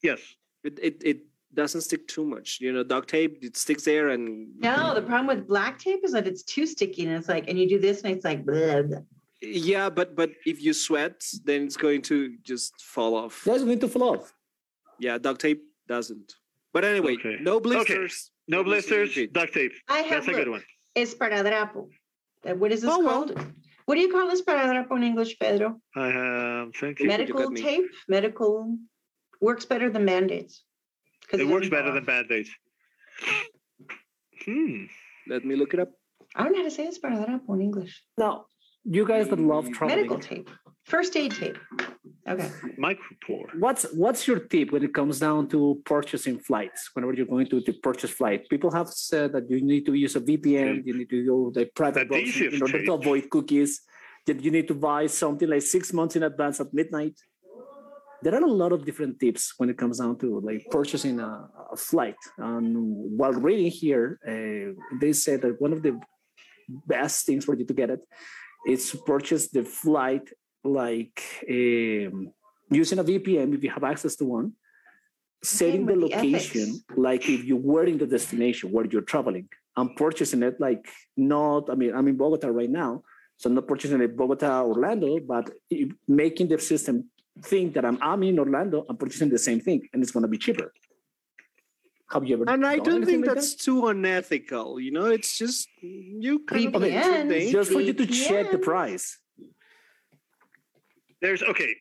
yes. 0.02 0.20
it, 0.64 0.78
it 0.82 1.02
it 1.04 1.18
doesn't 1.54 1.82
stick 1.82 2.08
too 2.08 2.24
much. 2.24 2.58
You 2.60 2.72
know, 2.72 2.82
duct 2.82 3.08
tape 3.08 3.38
it 3.42 3.56
sticks 3.56 3.84
there, 3.84 4.08
and 4.08 4.48
No, 4.58 4.92
the 4.94 5.02
problem 5.02 5.26
with 5.28 5.46
black 5.46 5.78
tape 5.78 6.00
is 6.04 6.12
that 6.12 6.26
it's 6.26 6.42
too 6.42 6.66
sticky 6.66 7.06
and 7.06 7.12
it's 7.16 7.28
like, 7.28 7.48
and 7.48 7.58
you 7.58 7.68
do 7.68 7.78
this 7.78 8.02
and 8.02 8.12
it's 8.14 8.24
like, 8.24 8.44
blah, 8.44 8.82
blah. 8.82 8.98
yeah, 9.40 9.88
but 9.88 10.16
but 10.16 10.30
if 10.46 10.60
you 10.62 10.72
sweat, 10.72 11.22
then 11.44 11.62
it's 11.64 11.76
going 11.76 12.02
to 12.02 12.36
just 12.42 12.72
fall 12.82 13.14
off. 13.14 13.42
That's 13.44 13.62
going 13.64 13.78
to 13.80 13.88
fall 13.88 14.16
off. 14.16 14.34
Yeah, 14.98 15.18
duct 15.18 15.40
tape 15.40 15.62
doesn't. 15.88 16.34
But 16.72 16.84
anyway, 16.84 17.14
Okay. 17.14 17.36
no 17.40 17.60
blisters. 17.60 18.30
No 18.48 18.64
blisters, 18.64 19.10
indeed. 19.10 19.32
duct 19.32 19.52
tape. 19.54 19.72
I 19.88 19.98
have 20.00 20.24
That's 20.24 20.28
a 20.28 20.32
good 20.32 20.48
look, 20.48 20.62
one. 20.62 20.64
esparadrapo. 20.96 21.88
Uh, 22.44 22.54
What 22.54 22.72
is 22.72 22.80
this 22.82 22.90
Oh, 22.90 23.00
well. 23.00 23.26
called? 23.26 23.52
What 23.86 23.94
do 23.96 24.00
you 24.00 24.10
call 24.10 24.30
esparadrapo 24.30 24.96
in 24.96 25.02
English, 25.02 25.38
Pedro? 25.38 25.80
I 25.94 26.08
am 26.08 26.72
thinking. 26.72 27.04
you 27.04 27.08
Medical 27.08 27.42
got 27.44 27.52
me. 27.52 27.60
tape? 27.62 27.90
Medical 28.08 28.78
works 29.40 29.64
better 29.66 29.90
than 29.90 30.06
band-aids. 30.06 30.64
'Cause 31.28 31.40
It 31.40 31.46
works 31.46 31.68
better 31.68 31.84
fall 31.88 31.94
than 31.94 32.04
band 32.04 32.30
aids. 32.32 32.50
Hmm. 34.44 34.84
Let 35.28 35.44
me 35.44 35.54
look 35.56 35.72
it 35.74 35.80
up. 35.80 35.90
I 36.34 36.44
don't 36.44 36.52
know 36.52 36.58
how 36.58 36.64
to 36.64 36.70
say 36.70 36.86
esparadrapo 36.88 37.54
in 37.54 37.60
English. 37.62 38.02
Now, 38.18 38.46
you 38.84 39.04
guys 39.06 39.28
that 39.28 39.38
love 39.38 39.70
traveling, 39.70 39.96
Medical 40.08 40.18
tape. 40.18 40.50
First 40.92 41.16
aid 41.16 41.32
tape. 41.32 41.58
Okay. 42.28 42.50
Micropore. 42.86 43.48
what's 43.64 43.84
what's 44.02 44.22
your 44.28 44.40
tip 44.52 44.72
when 44.72 44.84
it 44.88 44.92
comes 44.92 45.16
down 45.26 45.48
to 45.48 45.58
purchasing 45.86 46.38
flights? 46.38 46.80
Whenever 46.92 47.14
you're 47.14 47.32
going 47.34 47.48
to, 47.52 47.62
to 47.62 47.72
purchase 47.88 48.10
flight, 48.10 48.40
people 48.52 48.70
have 48.78 48.88
said 48.90 49.32
that 49.32 49.44
you 49.50 49.58
need 49.72 49.86
to 49.86 49.94
use 49.94 50.14
a 50.16 50.20
VPN, 50.20 50.84
you 50.86 50.94
need 50.98 51.08
to 51.08 51.20
go 51.30 51.36
the 51.50 51.64
private 51.80 52.00
The 52.00 52.12
browser 52.12 52.48
in 52.54 52.60
order 52.60 52.78
tip. 52.80 52.86
to 52.88 52.92
avoid 52.92 53.30
cookies. 53.30 53.80
That 54.26 54.38
you 54.44 54.50
need 54.56 54.68
to 54.68 54.74
buy 54.74 55.06
something 55.06 55.48
like 55.48 55.62
six 55.62 55.94
months 55.94 56.14
in 56.14 56.22
advance 56.24 56.60
at 56.60 56.68
midnight. 56.74 57.16
There 58.22 58.34
are 58.34 58.44
a 58.52 58.54
lot 58.62 58.72
of 58.76 58.84
different 58.84 59.18
tips 59.18 59.54
when 59.56 59.68
it 59.70 59.78
comes 59.78 59.96
down 59.98 60.18
to 60.18 60.40
like 60.48 60.62
purchasing 60.70 61.16
a, 61.20 61.48
a 61.72 61.76
flight. 61.88 62.20
And 62.36 62.64
while 63.18 63.32
reading 63.32 63.70
here, 63.70 64.06
uh, 64.32 64.68
they 65.00 65.14
said 65.14 65.40
that 65.42 65.58
one 65.58 65.72
of 65.72 65.82
the 65.82 65.98
best 66.86 67.24
things 67.26 67.46
for 67.46 67.54
you 67.58 67.64
to 67.64 67.76
get 67.80 67.88
it 67.88 68.02
is 68.68 68.90
to 68.90 68.98
purchase 68.98 69.48
the 69.48 69.64
flight 69.64 70.28
like 70.64 71.22
um, 71.48 72.32
using 72.70 72.98
a 72.98 73.04
VPN 73.04 73.54
if 73.54 73.62
you 73.62 73.70
have 73.70 73.84
access 73.84 74.16
to 74.16 74.24
one, 74.24 74.52
setting 75.42 75.86
the 75.86 75.94
with 75.94 76.10
the 76.10 76.16
location 76.16 76.80
like 76.96 77.28
if 77.28 77.44
you 77.44 77.56
were 77.56 77.84
in 77.84 77.98
the 77.98 78.06
destination 78.06 78.70
where 78.70 78.86
you're 78.86 79.02
traveling 79.02 79.48
and 79.76 79.96
purchasing 79.96 80.42
it 80.42 80.60
like 80.60 80.88
not, 81.16 81.70
I 81.70 81.74
mean, 81.74 81.94
I'm 81.94 82.06
in 82.08 82.16
Bogota 82.16 82.48
right 82.48 82.70
now, 82.70 83.02
so 83.36 83.48
I'm 83.48 83.54
not 83.54 83.66
purchasing 83.66 84.00
it 84.00 84.16
Bogota, 84.16 84.62
Orlando, 84.62 85.18
but 85.20 85.50
making 86.06 86.48
the 86.48 86.58
system 86.58 87.10
think 87.42 87.74
that 87.74 87.84
I'm, 87.84 87.98
I'm 88.00 88.22
in 88.22 88.38
Orlando, 88.38 88.84
I'm 88.88 88.96
purchasing 88.96 89.30
the 89.30 89.38
same 89.38 89.60
thing 89.60 89.88
and 89.92 90.02
it's 90.02 90.12
going 90.12 90.22
to 90.22 90.28
be 90.28 90.38
cheaper. 90.38 90.72
Have 92.10 92.26
you 92.26 92.34
ever 92.34 92.44
And 92.48 92.66
I 92.66 92.78
don't 92.78 93.06
think 93.06 93.26
like 93.26 93.34
that's 93.34 93.54
too 93.54 93.86
unethical. 93.88 94.78
You 94.78 94.92
know, 94.92 95.06
it's 95.06 95.38
just 95.38 95.68
you 95.80 96.40
kind 96.40 96.74
of 96.74 96.82
VPN. 96.82 97.30
it's 97.30 97.46
that? 97.46 97.52
just 97.52 97.72
for 97.72 97.80
you 97.80 97.94
to 97.94 98.06
check 98.06 98.50
the 98.50 98.58
price? 98.58 99.18
There's 101.22 101.42
okay. 101.44 101.74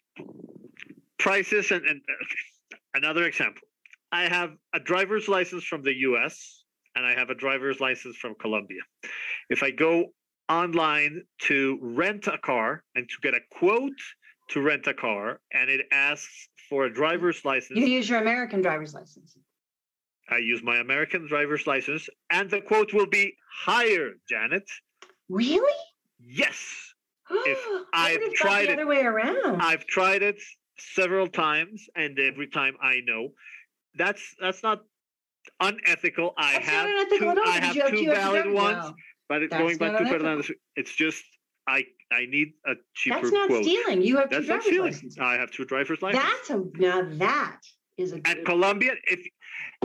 Prices 1.18 1.72
and, 1.72 1.84
and 1.86 2.00
uh, 2.08 2.78
another 2.94 3.26
example. 3.26 3.64
I 4.12 4.24
have 4.24 4.52
a 4.74 4.80
driver's 4.80 5.28
license 5.28 5.66
from 5.66 5.82
the 5.82 5.94
US 6.10 6.64
and 6.96 7.06
I 7.06 7.14
have 7.14 7.30
a 7.30 7.36
driver's 7.36 7.80
license 7.80 8.16
from 8.18 8.36
Colombia. 8.36 8.82
If 9.50 9.64
I 9.64 9.72
go 9.72 10.14
online 10.48 11.24
to 11.44 11.80
rent 11.82 12.28
a 12.28 12.38
car 12.38 12.84
and 12.96 13.10
to 13.10 13.16
get 13.24 13.34
a 13.34 13.40
quote 13.52 14.00
to 14.50 14.62
rent 14.62 14.86
a 14.88 14.94
car 14.94 15.40
and 15.54 15.70
it 15.70 15.88
asks 15.92 16.50
for 16.70 16.86
a 16.86 16.94
driver's 16.94 17.44
license, 17.44 17.80
You 17.80 17.86
use 17.86 18.10
your 18.10 18.20
American 18.20 18.62
driver's 18.62 18.94
license. 18.94 19.36
I 20.30 20.38
use 20.38 20.62
my 20.62 20.78
American 20.78 21.28
driver's 21.28 21.66
license 21.66 22.08
and 22.30 22.50
the 22.50 22.62
quote 22.62 22.94
will 22.94 23.08
be 23.08 23.36
higher, 23.66 24.12
Janet. 24.30 24.70
Really? 25.30 25.74
Yes. 26.20 26.91
I 27.30 27.86
I've 27.94 28.14
would 28.14 28.22
have 28.24 28.30
thought 28.32 28.36
tried 28.36 28.66
the 28.68 28.72
it- 28.72 28.80
other 28.80 28.88
way 28.88 29.02
around. 29.04 29.62
I've 29.62 29.86
tried 29.88 30.22
it 30.24 30.38
several 30.80 31.28
times, 31.28 31.88
and 31.96 32.18
every 32.20 32.48
time 32.48 32.76
I 32.82 33.02
know 33.06 33.30
that's 33.96 34.36
that's 34.40 34.64
not 34.64 34.84
unethical. 35.60 36.34
I 36.38 36.54
That's 36.54 36.66
have 36.68 36.90
unethical 36.90 37.36
two. 37.36 37.42
I 37.46 37.60
have 37.60 37.90
two 37.90 38.06
valid 38.06 38.52
ones, 38.52 38.94
but 39.30 39.44
it- 39.44 39.50
that's 39.52 39.62
going 39.62 39.78
back 39.78 39.98
to. 39.98 40.06
Fernandez, 40.08 40.52
it's 40.76 40.94
just 40.96 41.24
I 41.68 41.86
I 42.12 42.26
need 42.26 42.54
a 42.66 42.74
cheaper 42.96 43.20
That's 43.22 43.32
not 43.32 43.48
quote. 43.48 43.64
stealing. 43.64 44.02
You 44.02 44.18
have 44.18 44.30
two 44.30 44.36
That's 44.38 44.48
not 44.48 44.54
driver's 44.56 44.66
stealing. 44.66 44.92
licenses. 44.92 45.18
I 45.20 45.34
have 45.36 45.52
two 45.52 45.66
driver's 45.66 46.02
licenses. 46.02 46.30
That's 46.30 46.50
a 46.50 46.64
now 46.80 47.02
that 47.18 47.60
is 47.98 48.14
a 48.14 48.18
At 48.26 48.38
good. 48.38 48.46
Colombia, 48.46 48.94
if 49.06 49.28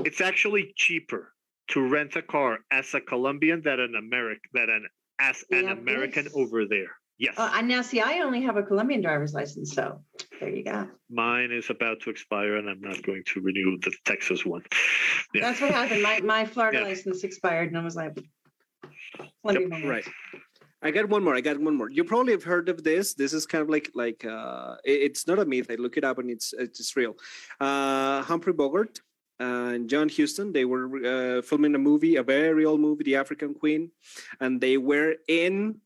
it's 0.04 0.20
actually 0.20 0.72
cheaper 0.76 1.32
to 1.68 1.80
rent 1.88 2.14
a 2.16 2.22
car 2.22 2.58
as 2.70 2.94
a 2.94 3.00
Colombian 3.00 3.60
than 3.62 3.80
an 3.80 3.94
American 3.96 4.50
than 4.52 4.70
an 4.70 4.86
as 5.18 5.44
an 5.50 5.64
Yeah, 5.64 5.72
American 5.72 6.28
over 6.34 6.64
there. 6.66 6.92
Yes, 7.18 7.34
Uh, 7.38 7.50
and 7.54 7.66
now, 7.66 7.80
see, 7.80 8.00
I 8.00 8.20
only 8.20 8.42
have 8.42 8.56
a 8.58 8.62
Colombian 8.62 9.00
driver's 9.00 9.32
license, 9.32 9.72
so 9.72 10.02
there 10.38 10.50
you 10.50 10.62
go. 10.62 10.86
mine 11.08 11.50
is 11.50 11.70
about 11.70 12.00
to 12.00 12.10
expire, 12.10 12.56
and 12.56 12.68
I'm 12.68 12.80
not 12.80 13.02
going 13.02 13.22
to 13.32 13.40
renew 13.40 13.78
the 13.78 13.92
Texas 14.04 14.44
one. 14.44 14.62
Yeah. 15.32 15.40
That's 15.42 15.60
what 15.60 15.70
happened. 15.70 16.02
My 16.02 16.20
my 16.20 16.44
Florida 16.44 16.78
Yeah. 16.80 16.84
license 16.84 17.24
expired, 17.24 17.68
and 17.68 17.78
I 17.78 17.82
was 17.82 17.96
like, 17.96 18.18
Colombia 19.42 19.68
one. 19.68 19.84
Right. 19.86 20.06
I 20.82 20.90
got 20.90 21.08
one 21.08 21.24
more. 21.24 21.34
I 21.34 21.40
got 21.40 21.58
one 21.58 21.74
more. 21.74 21.90
You 21.90 22.04
probably 22.04 22.32
have 22.32 22.44
heard 22.44 22.68
of 22.68 22.84
this. 22.84 23.14
This 23.14 23.32
is 23.32 23.46
kind 23.46 23.62
of 23.62 23.70
like 23.70 23.90
like 23.94 24.24
uh, 24.24 24.76
it- 24.84 25.00
it's 25.10 25.26
not 25.26 25.38
a 25.38 25.44
myth. 25.46 25.68
I 25.70 25.76
look 25.76 25.96
it 25.96 26.04
up 26.04 26.18
and 26.18 26.30
it's 26.30 26.52
it's 26.52 26.94
real. 26.96 27.16
Uh, 27.60 28.22
Humphrey 28.22 28.52
Bogart 28.52 29.00
and 29.40 29.88
John 29.88 30.08
Huston. 30.08 30.52
They 30.52 30.64
were 30.66 30.86
uh, 31.04 31.42
filming 31.42 31.74
a 31.74 31.78
movie, 31.78 32.16
a 32.16 32.22
very 32.22 32.64
old 32.66 32.80
movie, 32.80 33.04
The 33.04 33.16
African 33.16 33.54
Queen, 33.54 33.90
and 34.40 34.60
they 34.60 34.76
were 34.76 35.16
in 35.28 35.80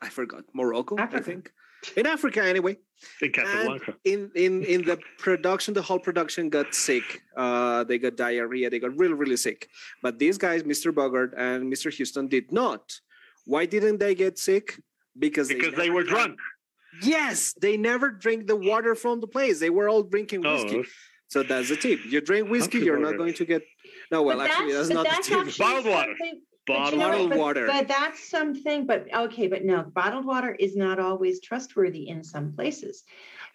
I 0.00 0.08
forgot 0.08 0.44
Morocco. 0.54 0.96
I 0.98 1.20
think. 1.20 1.52
In 1.96 2.06
Africa 2.06 2.42
anyway. 2.44 2.76
in 3.22 3.32
Casablanca. 3.32 3.94
in 4.04 4.30
in 4.34 4.62
in 4.64 4.82
the 4.84 4.98
production 5.18 5.72
the 5.72 5.80
whole 5.82 5.98
production 5.98 6.50
got 6.50 6.74
sick. 6.74 7.22
Uh 7.36 7.84
they 7.84 7.98
got 7.98 8.16
diarrhea 8.16 8.68
they 8.70 8.78
got 8.78 8.94
really 8.96 9.14
really 9.14 9.36
sick. 9.38 9.68
But 10.02 10.18
these 10.18 10.36
guys 10.36 10.62
mr 10.62 10.94
bogart 10.94 11.32
and 11.36 11.72
mr 11.72 11.88
huston 11.96 12.28
did 12.28 12.52
not. 12.52 13.00
Why 13.46 13.64
didn't 13.64 13.98
they 13.98 14.14
get 14.14 14.38
sick? 14.38 14.66
Because 15.18 15.48
because 15.48 15.74
they 15.74 15.88
never 15.88 15.94
were 15.94 16.02
drank- 16.04 16.36
drunk. 16.36 16.40
yes 17.14 17.54
they 17.64 17.76
never 17.78 18.10
drink 18.10 18.46
the 18.46 18.56
water 18.56 18.94
from 18.94 19.20
the 19.20 19.26
place. 19.36 19.58
They 19.60 19.70
were 19.70 19.88
all 19.88 20.02
drinking 20.02 20.42
whiskey. 20.42 20.80
Oh, 20.80 20.84
so 21.28 21.42
that's 21.42 21.68
the 21.70 21.76
tip. 21.76 22.00
You 22.12 22.20
drink 22.20 22.50
whiskey 22.50 22.80
you're 22.80 22.98
not 23.08 23.16
going 23.16 23.34
to 23.34 23.44
get 23.46 23.62
no 24.12 24.22
well 24.22 24.36
But 24.38 24.50
actually 24.50 24.72
that's, 24.74 24.88
but 24.88 24.94
not 24.94 25.06
that's 25.06 25.28
the 25.28 25.44
tip 25.44 25.56
Bottled 25.58 25.86
water. 25.86 26.14
something- 26.18 26.42
but 26.66 26.92
you 26.92 26.98
bottled 26.98 27.00
know 27.00 27.08
what? 27.08 27.28
But- 27.30 27.38
water. 27.38 27.66
But 27.66 27.88
that's 27.88 28.28
something, 28.28 28.86
but 28.86 29.06
okay, 29.14 29.48
but 29.48 29.64
no, 29.64 29.82
bottled 29.82 30.24
water 30.24 30.54
is 30.54 30.76
not 30.76 30.98
always 30.98 31.40
trustworthy 31.40 32.08
in 32.08 32.22
some 32.22 32.52
places. 32.52 33.04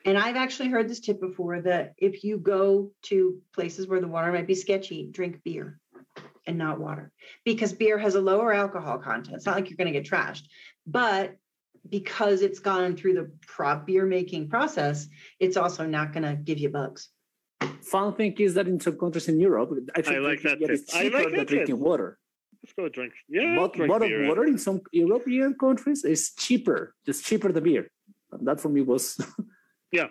And 0.05 0.17
I've 0.17 0.35
actually 0.35 0.69
heard 0.69 0.87
this 0.87 0.99
tip 0.99 1.19
before 1.19 1.61
that 1.61 1.93
if 1.97 2.23
you 2.23 2.37
go 2.37 2.91
to 3.03 3.41
places 3.53 3.87
where 3.87 4.01
the 4.01 4.07
water 4.07 4.31
might 4.31 4.45
be 4.45 4.53
sketchy, 4.53 5.07
drink 5.11 5.41
beer 5.43 5.79
and 6.45 6.57
not 6.59 6.79
water 6.79 7.11
because 7.43 7.73
beer 7.73 7.97
has 7.97 8.13
a 8.13 8.21
lower 8.21 8.53
alcohol 8.53 8.99
content. 8.99 9.35
It's 9.35 9.47
not 9.47 9.55
like 9.55 9.69
you're 9.69 9.77
going 9.77 9.91
to 9.91 9.99
get 9.99 10.07
trashed, 10.07 10.43
but 10.85 11.35
because 11.89 12.41
it's 12.41 12.59
gone 12.59 12.95
through 12.95 13.13
the 13.15 13.31
prop 13.47 13.87
beer 13.87 14.05
making 14.05 14.49
process, 14.49 15.07
it's 15.39 15.57
also 15.57 15.85
not 15.85 16.13
going 16.13 16.23
to 16.23 16.35
give 16.35 16.59
you 16.59 16.69
bugs. 16.69 17.09
Fun 17.81 18.13
thing 18.13 18.33
is 18.39 18.53
that 18.55 18.67
in 18.67 18.79
some 18.79 18.97
countries 18.97 19.27
in 19.27 19.39
Europe, 19.39 19.71
actually 19.95 20.17
I 20.17 20.19
like 20.19 20.41
drinking 20.41 20.51
that 20.51 20.59
beer 20.59 20.71
is 20.71 20.85
tip. 20.85 20.95
I 20.95 21.03
cheaper 21.03 21.17
like 21.17 21.25
than 21.27 21.33
that 21.33 21.47
tip. 21.47 21.47
drinking 21.47 21.79
water. 21.79 22.19
Let's 22.65 22.73
go 22.73 22.89
drink. 22.89 23.13
Yeah, 23.29 23.55
Bot- 23.57 23.73
drink 23.75 23.91
bottled 23.91 24.09
beer. 24.09 24.25
Eh? 24.25 24.27
water 24.27 24.43
in 24.45 24.57
some 24.57 24.81
European 24.91 25.53
countries 25.53 26.03
is 26.03 26.33
cheaper, 26.33 26.95
just 27.05 27.23
cheaper 27.23 27.51
than 27.51 27.63
beer. 27.63 27.91
And 28.31 28.47
that 28.47 28.59
for 28.59 28.69
me 28.69 28.81
was 28.81 29.19
yeah. 29.91 30.07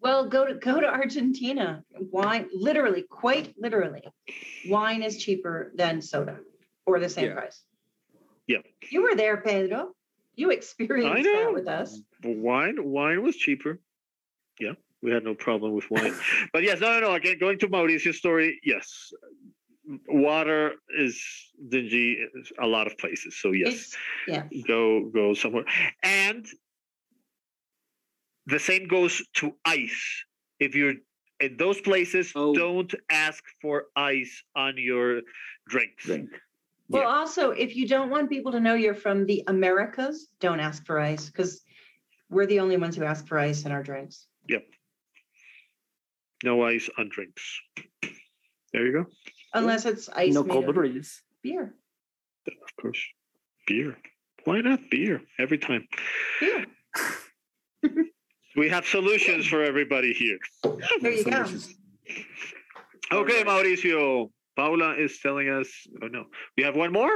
Well, 0.00 0.26
go 0.26 0.46
to 0.46 0.54
go 0.54 0.80
to 0.80 0.86
Argentina. 0.86 1.82
Wine, 2.10 2.48
literally, 2.54 3.02
quite 3.02 3.54
literally, 3.58 4.04
wine 4.70 5.02
is 5.02 5.18
cheaper 5.18 5.70
than 5.76 6.00
soda, 6.00 6.38
or 6.86 6.98
the 6.98 7.10
same 7.10 7.26
Yeah. 7.26 7.34
price. 7.34 7.60
Yeah. 8.46 8.62
You 8.90 9.02
were 9.02 9.14
there, 9.14 9.36
Pedro. 9.36 9.90
You 10.34 10.52
experienced 10.52 11.24
know. 11.24 11.44
that 11.44 11.52
with 11.52 11.68
us. 11.68 12.00
wine 12.24 12.76
wine 12.96 13.22
was 13.22 13.36
cheaper 13.36 13.78
yeah 14.58 14.72
we 15.02 15.10
had 15.12 15.22
no 15.22 15.34
problem 15.34 15.72
with 15.74 15.88
wine 15.90 16.14
but 16.52 16.62
yes 16.62 16.80
no 16.80 16.88
no 16.94 17.00
no 17.06 17.12
again 17.14 17.36
going 17.38 17.58
to 17.58 17.68
mauricio's 17.68 18.16
story 18.18 18.58
yes 18.64 19.12
water 20.08 20.72
is 20.98 21.22
dingy 21.68 22.18
in 22.20 22.44
a 22.58 22.66
lot 22.66 22.86
of 22.86 22.98
places 22.98 23.36
so 23.40 23.52
yes 23.52 23.72
It's, 23.74 23.96
yeah. 24.26 24.42
go 24.66 25.08
go 25.14 25.32
somewhere 25.34 25.64
and 26.02 26.44
the 28.46 28.58
same 28.58 28.88
goes 28.88 29.22
to 29.34 29.54
ice 29.64 30.24
if 30.60 30.74
you're 30.74 30.94
in 31.40 31.56
those 31.58 31.80
places 31.80 32.32
Oh. 32.34 32.54
don't 32.54 32.92
ask 33.10 33.42
for 33.60 33.86
ice 33.94 34.42
on 34.56 34.74
your 34.78 35.20
drinks 35.68 36.04
drink. 36.06 36.30
Well, 36.88 37.02
Yeah. 37.02 37.08
also, 37.08 37.50
if 37.50 37.74
you 37.76 37.86
don't 37.88 38.10
want 38.10 38.30
people 38.30 38.52
to 38.52 38.60
know 38.60 38.74
you're 38.74 38.94
from 38.94 39.26
the 39.26 39.42
Americas, 39.48 40.28
don't 40.40 40.60
ask 40.60 40.86
for 40.86 40.98
ice 41.00 41.26
because 41.28 41.62
we're 42.30 42.46
the 42.46 42.60
only 42.60 42.76
ones 42.76 42.96
who 42.96 43.04
ask 43.04 43.26
for 43.26 43.38
ice 43.38 43.64
in 43.66 43.72
our 43.72 43.82
drinks. 43.82 44.28
Yep. 44.48 44.64
No 46.44 46.62
ice 46.64 46.88
on 46.96 47.08
drinks 47.10 47.42
There 48.72 48.86
you 48.86 48.92
go. 48.92 49.06
Unless 49.56 49.84
it's 49.86 50.08
ice 50.10 50.34
no 50.34 50.44
cold 50.44 50.64
of 50.64 50.74
beverages. 50.74 51.22
beer. 51.42 51.74
Of 52.46 52.76
course. 52.80 53.02
Beer. 53.66 53.96
Why 54.44 54.60
not 54.60 54.80
beer 54.90 55.22
every 55.38 55.58
time? 55.58 55.86
Beer. 56.40 56.66
We 58.56 58.70
have 58.70 58.86
solutions 58.86 59.46
for 59.46 59.62
everybody 59.62 60.14
here. 60.14 60.38
There 61.02 61.12
you 61.12 61.24
go. 61.24 61.44
Okay, 61.44 61.52
All 63.12 63.22
right. 63.24 63.46
Mauricio. 63.46 64.30
Paula 64.56 64.94
is 64.96 65.18
telling 65.20 65.50
us. 65.50 65.68
Oh 66.02 66.06
no, 66.06 66.24
we 66.56 66.62
have 66.62 66.74
one 66.74 66.90
more. 66.90 67.12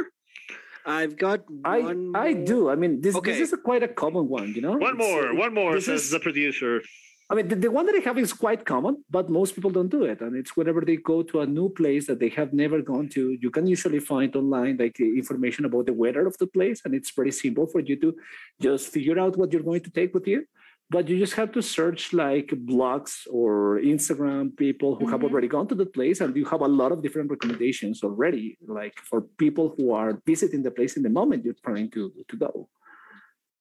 I've 0.85 1.17
got 1.17 1.41
I 1.65 1.79
one. 1.81 2.13
I 2.15 2.35
do. 2.35 2.69
I 2.69 2.75
mean, 2.77 3.01
this 3.01 3.17
Okay. 3.17 3.33
this 3.33 3.41
is 3.49 3.53
a 3.55 3.57
quite 3.57 3.83
a 3.83 3.89
common 3.89 4.29
one, 4.29 4.53
you 4.53 4.61
know. 4.61 4.77
One 4.77 4.97
It's, 5.01 5.09
more. 5.09 5.29
uh, 5.33 5.35
One 5.35 5.55
more. 5.55 5.73
this 5.77 5.87
Says 5.87 6.03
is- 6.05 6.11
the 6.11 6.21
producer. 6.21 6.83
I 7.31 7.37
mean, 7.37 7.47
the, 7.47 7.55
the 7.55 7.71
one 7.71 7.87
that 7.87 7.95
I 7.95 8.01
have 8.01 8.19
is 8.19 8.33
quite 8.33 8.65
common, 8.67 9.05
but 9.09 9.31
most 9.31 9.55
people 9.55 9.71
don't 9.71 9.89
do 9.89 10.03
it. 10.03 10.21
And 10.21 10.35
it's 10.37 10.57
whenever 10.57 10.81
they 10.81 10.97
go 10.97 11.23
to 11.23 11.41
a 11.43 11.47
new 11.47 11.69
place 11.69 12.09
that 12.09 12.19
they 12.19 12.29
have 12.31 12.53
never 12.53 12.83
gone 12.83 13.09
to, 13.11 13.39
you 13.41 13.51
can 13.53 13.69
usually 13.69 14.01
find 14.01 14.35
online 14.35 14.79
like 14.79 14.99
information 14.99 15.65
about 15.65 15.87
the 15.87 15.93
weather 15.93 16.27
of 16.27 16.37
the 16.39 16.49
place. 16.49 16.83
And 16.85 16.93
it's 16.93 17.13
pretty 17.13 17.31
simple 17.31 17.69
for 17.69 17.79
you 17.81 17.95
to 18.01 18.17
just 18.61 18.89
figure 18.89 19.19
out 19.21 19.37
what 19.37 19.53
you're 19.53 19.63
going 19.63 19.83
to 19.83 19.91
take 19.93 20.13
with 20.13 20.27
you. 20.27 20.45
But 20.91 21.09
you 21.09 21.21
just 21.21 21.35
have 21.35 21.53
to 21.53 21.63
search 21.63 22.13
like 22.13 22.49
blogs 22.49 23.13
or 23.31 23.79
Instagram 23.79 24.57
people 24.57 24.97
who 24.97 25.07
have 25.07 25.21
Mhm. 25.21 25.31
already 25.31 25.47
gone 25.47 25.69
to 25.69 25.77
the 25.77 25.87
place, 25.87 26.21
and 26.21 26.35
you 26.35 26.45
have 26.47 26.63
a 26.63 26.73
lot 26.81 26.91
of 26.91 27.01
different 27.01 27.31
recommendations 27.31 28.03
already, 28.03 28.59
like 28.67 28.97
for 29.09 29.21
people 29.45 29.73
who 29.77 29.93
are 29.93 30.21
visiting 30.27 30.65
the 30.65 30.73
place 30.73 30.97
in 30.97 31.05
the 31.05 31.15
moment 31.21 31.45
you're 31.45 31.63
planning 31.63 31.91
to, 31.93 32.13
to 32.27 32.37
go. 32.37 32.69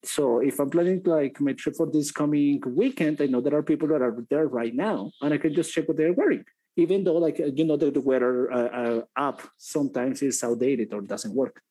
So 0.04 0.40
if 0.40 0.60
I'm 0.60 0.70
planning 0.70 1.04
to 1.04 1.10
like 1.10 1.42
my 1.42 1.54
trip 1.54 1.76
for 1.76 1.88
this 1.88 2.12
coming 2.12 2.62
weekend, 2.66 3.22
I 3.22 3.26
know 3.26 3.42
there 3.42 3.56
are 3.56 3.64
people 3.64 3.88
that 3.90 4.02
are 4.02 4.16
there 4.30 4.48
right 4.48 4.74
now, 4.74 5.12
and 5.22 5.34
I 5.34 5.38
can 5.38 5.54
just 5.54 5.74
check 5.74 5.88
what 5.88 5.98
they're 5.98 6.14
wearing. 6.14 6.46
Even 6.78 7.04
though, 7.04 7.18
like 7.18 7.40
you 7.40 7.66
know, 7.66 7.76
the, 7.76 7.92
the 7.92 8.00
weather 8.00 8.52
uh, 8.52 8.68
uh, 8.68 9.02
app 9.18 9.42
sometimes 9.58 10.22
is 10.22 10.42
outdated 10.44 10.94
or 10.94 11.02
doesn't 11.02 11.34
work. 11.34 11.62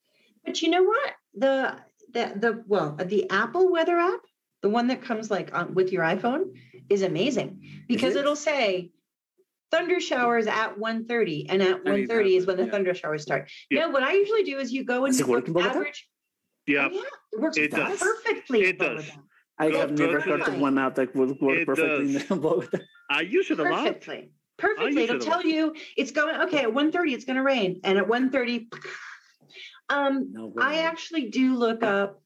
But 0.45 0.61
you 0.61 0.69
know 0.69 0.83
what? 0.83 1.13
The 1.35 1.77
the 2.13 2.33
the 2.37 2.65
well, 2.67 2.97
the 3.03 3.31
Apple 3.31 3.73
weather 3.73 3.97
app, 3.97 4.21
the 4.61 4.69
one 4.69 4.89
that 4.89 5.01
comes 5.01 5.31
like 5.31 5.55
on, 5.55 5.73
with 5.73 5.91
your 5.91 6.03
iPhone, 6.03 6.55
is 6.91 7.03
amazing 7.03 7.85
because 7.89 8.15
it? 8.15 8.21
it'll 8.21 8.37
say 8.37 8.91
thunder 9.71 10.01
showers 10.01 10.47
at 10.47 10.79
1.30 10.79 11.47
and 11.51 11.63
at 11.63 11.81
I 11.87 11.97
need 11.97 12.09
1.30 12.09 12.09
that 12.09 12.27
is 12.27 12.47
when 12.47 12.57
the 12.57 12.65
yeah. 12.65 12.71
thunder 12.71 12.95
showers 12.95 13.23
start. 13.23 13.51
Yeah. 13.71 13.83
No, 13.83 13.91
what 13.91 14.03
I 14.03 14.13
usually 14.15 14.43
do 14.43 14.59
is 14.59 14.73
you 14.73 14.85
go 14.85 15.05
and 15.05 15.13
Does 15.13 15.21
you 15.21 15.27
it 15.27 15.29
work 15.29 15.41
look 15.41 15.49
in 15.49 15.53
Bogota? 15.55 15.71
average. 15.71 16.09
Yeah. 16.69 16.89
Yeah, 16.93 17.01
it 17.33 17.41
works 17.41 17.57
It 17.57 17.71
does. 17.71 17.99
perfectly. 17.99 18.61
It 18.63 18.79
does. 18.79 19.11
I 19.59 19.71
Go- 19.71 19.81
have 19.81 19.97
go 19.97 20.05
never 20.07 20.19
to 20.21 20.25
heard 20.31 20.41
the- 20.45 20.53
of 20.55 20.61
one 20.61 20.79
app 20.79 20.95
that 20.97 21.15
would 21.17 21.41
work 21.41 21.59
It 21.59 21.67
perfectly 21.67 22.13
does. 22.13 22.31
in 22.31 22.41
Bogota. 22.47 22.79
I 23.11 23.23
use 23.23 23.51
it 23.51 23.59
a 23.59 23.63
lot. 23.63 23.85
Perfectly. 23.85 24.31
Perfectly. 24.59 25.03
It'll 25.05 25.17
it 25.17 25.23
tell 25.23 25.43
you 25.45 25.75
it's 25.97 26.11
going 26.11 26.37
okay 26.43 26.59
at 26.59 26.69
1.30 26.69 27.13
it's 27.13 27.25
going 27.25 27.37
to 27.37 27.43
rain 27.43 27.81
and 27.85 27.97
at 27.99 28.07
1.30 28.07 28.67
um 29.89 30.31
No 30.33 30.53
I 30.61 30.79
actually 30.81 31.31
do 31.31 31.55
look 31.55 31.83
up 31.83 32.21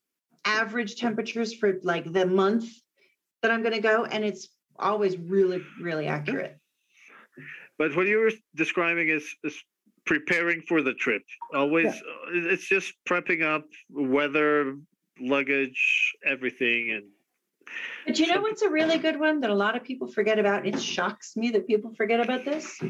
average 0.45 0.97
temperatures 0.97 1.55
for 1.55 1.79
like 1.83 2.11
the 2.13 2.27
month 2.27 2.65
that 3.43 3.51
I'm 3.51 3.63
going 3.63 3.75
to 3.75 3.81
go, 3.81 4.05
and 4.05 4.25
it's 4.25 4.49
always 4.79 5.17
really, 5.19 5.63
really 5.81 6.07
accurate. 6.07 6.57
But 7.79 7.95
what 7.97 8.07
you 8.07 8.19
were 8.19 8.31
describing 8.55 9.09
is, 9.09 9.25
is 9.45 9.57
preparing 10.05 10.63
for 10.63 10.83
the 10.83 10.95
trip. 10.95 11.23
Always, 11.55 11.87
uh, 11.87 12.01
it's 12.33 12.67
just 12.67 12.93
prepping 13.09 13.43
up 13.43 13.65
weather, 13.91 14.77
luggage, 15.21 16.15
everything, 16.25 16.91
and 16.91 17.05
But 18.07 18.19
you 18.19 18.27
know 18.27 18.41
what's 18.41 18.63
a 18.63 18.71
really 18.71 18.99
good 18.99 19.19
one 19.19 19.41
that 19.41 19.51
a 19.51 19.55
lot 19.55 19.77
of 19.77 19.85
people 19.85 20.09
forget 20.09 20.39
about? 20.39 20.67
It 20.67 20.81
shocks 20.81 21.37
me 21.37 21.51
that 21.53 21.67
people 21.67 21.95
forget 21.95 22.21
about 22.21 22.45
this. 22.45 22.81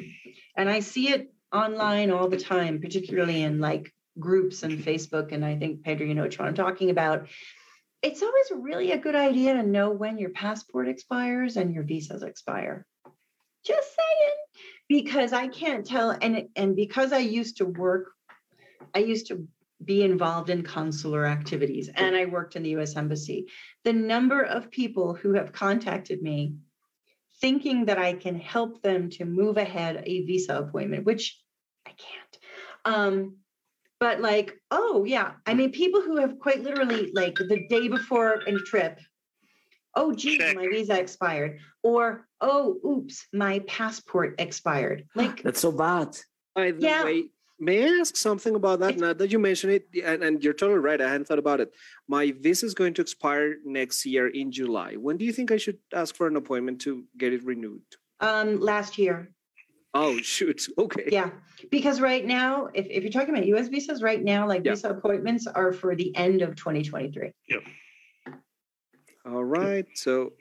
And 0.56 0.68
I 0.68 0.80
see 0.80 1.10
it 1.10 1.32
online 1.52 2.10
all 2.10 2.28
the 2.28 2.38
time, 2.38 2.80
particularly 2.80 3.42
in 3.42 3.60
like 3.60 3.92
groups 4.18 4.62
and 4.62 4.78
Facebook. 4.78 5.32
And 5.32 5.44
I 5.44 5.56
think, 5.56 5.82
Pedro, 5.82 6.06
you 6.06 6.14
know 6.14 6.22
what 6.22 6.40
I'm 6.40 6.54
talking 6.54 6.90
about. 6.90 7.28
It's 8.02 8.22
always 8.22 8.50
really 8.56 8.92
a 8.92 8.98
good 8.98 9.14
idea 9.14 9.54
to 9.54 9.62
know 9.62 9.90
when 9.90 10.18
your 10.18 10.30
passport 10.30 10.88
expires 10.88 11.56
and 11.56 11.72
your 11.72 11.84
visas 11.84 12.22
expire. 12.22 12.84
Just 13.64 13.88
saying, 13.88 14.36
because 14.92 15.32
I 15.32 15.48
can't 15.48 15.86
tell. 15.86 16.10
And, 16.10 16.48
and 16.54 16.76
because 16.76 17.12
I 17.12 17.18
used 17.18 17.56
to 17.58 17.64
work, 17.64 18.10
I 18.94 18.98
used 18.98 19.26
to 19.28 19.48
be 19.84 20.02
involved 20.02 20.50
in 20.50 20.62
consular 20.62 21.26
activities 21.26 21.90
and 21.96 22.14
I 22.14 22.26
worked 22.26 22.54
in 22.54 22.62
the 22.62 22.76
US 22.76 22.94
Embassy 22.96 23.46
the 23.82 23.92
number 23.92 24.40
of 24.42 24.70
people 24.70 25.12
who 25.12 25.32
have 25.34 25.52
contacted 25.52 26.22
me 26.22 26.54
thinking 27.40 27.86
that 27.86 27.98
I 27.98 28.12
can 28.12 28.38
help 28.38 28.80
them 28.82 29.10
to 29.10 29.24
move 29.24 29.56
ahead 29.56 30.04
a 30.06 30.24
visa 30.24 30.58
appointment, 30.58 31.04
which 31.04 31.36
I 31.84 31.90
can't. 31.90 32.38
Um, 32.84 33.38
but 33.98 34.20
like, 34.20 34.54
oh 34.70 35.04
yeah, 35.04 35.32
I 35.46 35.54
mean, 35.54 35.72
people 35.72 36.02
who 36.02 36.18
have 36.18 36.38
quite 36.38 36.62
literally 36.62 37.10
like 37.12 37.34
the 37.34 37.66
day 37.68 37.88
before 37.88 38.34
a 38.46 38.52
trip, 38.58 39.00
oh 39.96 40.12
geez, 40.12 40.38
Check. 40.38 40.54
my 40.54 40.68
visa 40.68 41.00
expired, 41.00 41.58
or 41.82 42.28
oh 42.42 42.76
oops, 42.84 43.26
my 43.32 43.60
passport 43.60 44.34
expired. 44.38 45.06
Like, 45.14 45.42
That's 45.42 45.60
so 45.60 45.72
bad. 45.72 46.18
By 46.54 46.72
the 46.72 46.82
Yeah. 46.82 47.04
way, 47.04 47.30
may 47.58 47.84
I 47.84 48.00
ask 48.00 48.16
something 48.16 48.54
about 48.54 48.80
that? 48.80 48.98
Now 48.98 49.12
that 49.14 49.30
you 49.32 49.38
mention 49.38 49.70
it, 49.70 49.86
and, 50.04 50.22
and 50.22 50.44
you're 50.44 50.52
totally 50.52 50.80
right. 50.80 51.00
I 51.00 51.08
hadn't 51.08 51.26
thought 51.28 51.38
about 51.38 51.60
it. 51.60 51.72
My 52.08 52.32
visa 52.32 52.66
is 52.66 52.74
going 52.74 52.94
to 52.94 53.02
expire 53.02 53.56
next 53.64 54.04
year 54.04 54.26
in 54.28 54.50
July. 54.52 54.94
When 54.96 55.16
do 55.16 55.24
you 55.24 55.32
think 55.32 55.50
I 55.50 55.56
should 55.56 55.78
ask 55.94 56.14
for 56.14 56.26
an 56.26 56.36
appointment 56.36 56.80
to 56.82 57.04
get 57.16 57.32
it 57.32 57.44
renewed? 57.44 57.82
um, 58.20 58.60
last 58.60 58.98
year, 58.98 59.32
Oh 59.94 60.16
shoot. 60.18 60.60
Okay. 60.78 61.08
yeah, 61.12 61.30
because 61.70 62.00
right 62.00 62.24
now, 62.24 62.68
if, 62.74 62.86
if 62.88 63.02
you're 63.02 63.12
talking 63.12 63.34
about 63.34 63.46
US 63.54 63.68
visas, 63.68 64.02
right 64.02 64.22
now, 64.22 64.48
like 64.48 64.64
Yeah. 64.64 64.72
visa 64.72 64.90
appointments 64.90 65.46
are 65.46 65.72
for 65.72 65.94
the 65.96 66.14
end 66.16 66.40
of 66.42 66.56
2023. 66.56 67.32
Yeah. 67.48 67.58
All 69.26 69.44
right. 69.44 69.86
So 69.94 70.32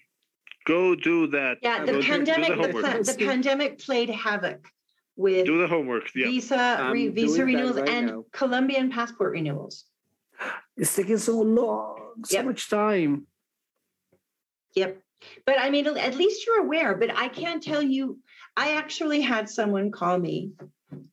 go 0.65 0.95
do 0.95 1.28
that. 1.28 1.58
Yeah, 1.62 1.80
I 1.82 1.86
the 1.86 1.93
will 1.93 2.02
do- 2.02 2.08
do 2.08 2.08
the 2.08 2.26
pandemic, 2.26 2.71
the, 2.71 3.13
the 3.17 3.26
pandemic 3.26 3.80
played 3.80 4.10
havoc 4.10 4.67
with 5.15 5.45
Do 5.45 5.60
the 5.60 5.67
homework. 5.67 6.10
Yeah. 6.15 6.28
visa, 6.28 6.89
re- 6.91 7.10
visa 7.10 7.45
renewals 7.45 7.78
right 7.78 7.89
and 7.89 8.08
now. 8.08 8.26
Colombian 8.32 8.89
passport 8.89 9.32
renewals. 9.34 9.86
It's 10.78 10.95
taking 10.95 11.17
so 11.17 11.39
long, 11.41 12.24
so 12.26 12.38
Yep. 12.38 12.45
much 12.45 12.69
time. 12.69 13.28
Yep. 14.76 14.97
But 15.45 15.60
I 15.60 15.69
mean, 15.69 15.86
at 15.86 16.15
least 16.15 16.45
you're 16.45 16.62
aware. 16.62 16.95
But 16.95 17.15
I 17.15 17.28
can't 17.28 17.62
tell 17.62 17.82
you. 17.84 18.19
I 18.58 18.74
actually 18.74 19.21
had 19.21 19.50
someone 19.50 19.91
call 19.91 20.17
me. 20.17 20.52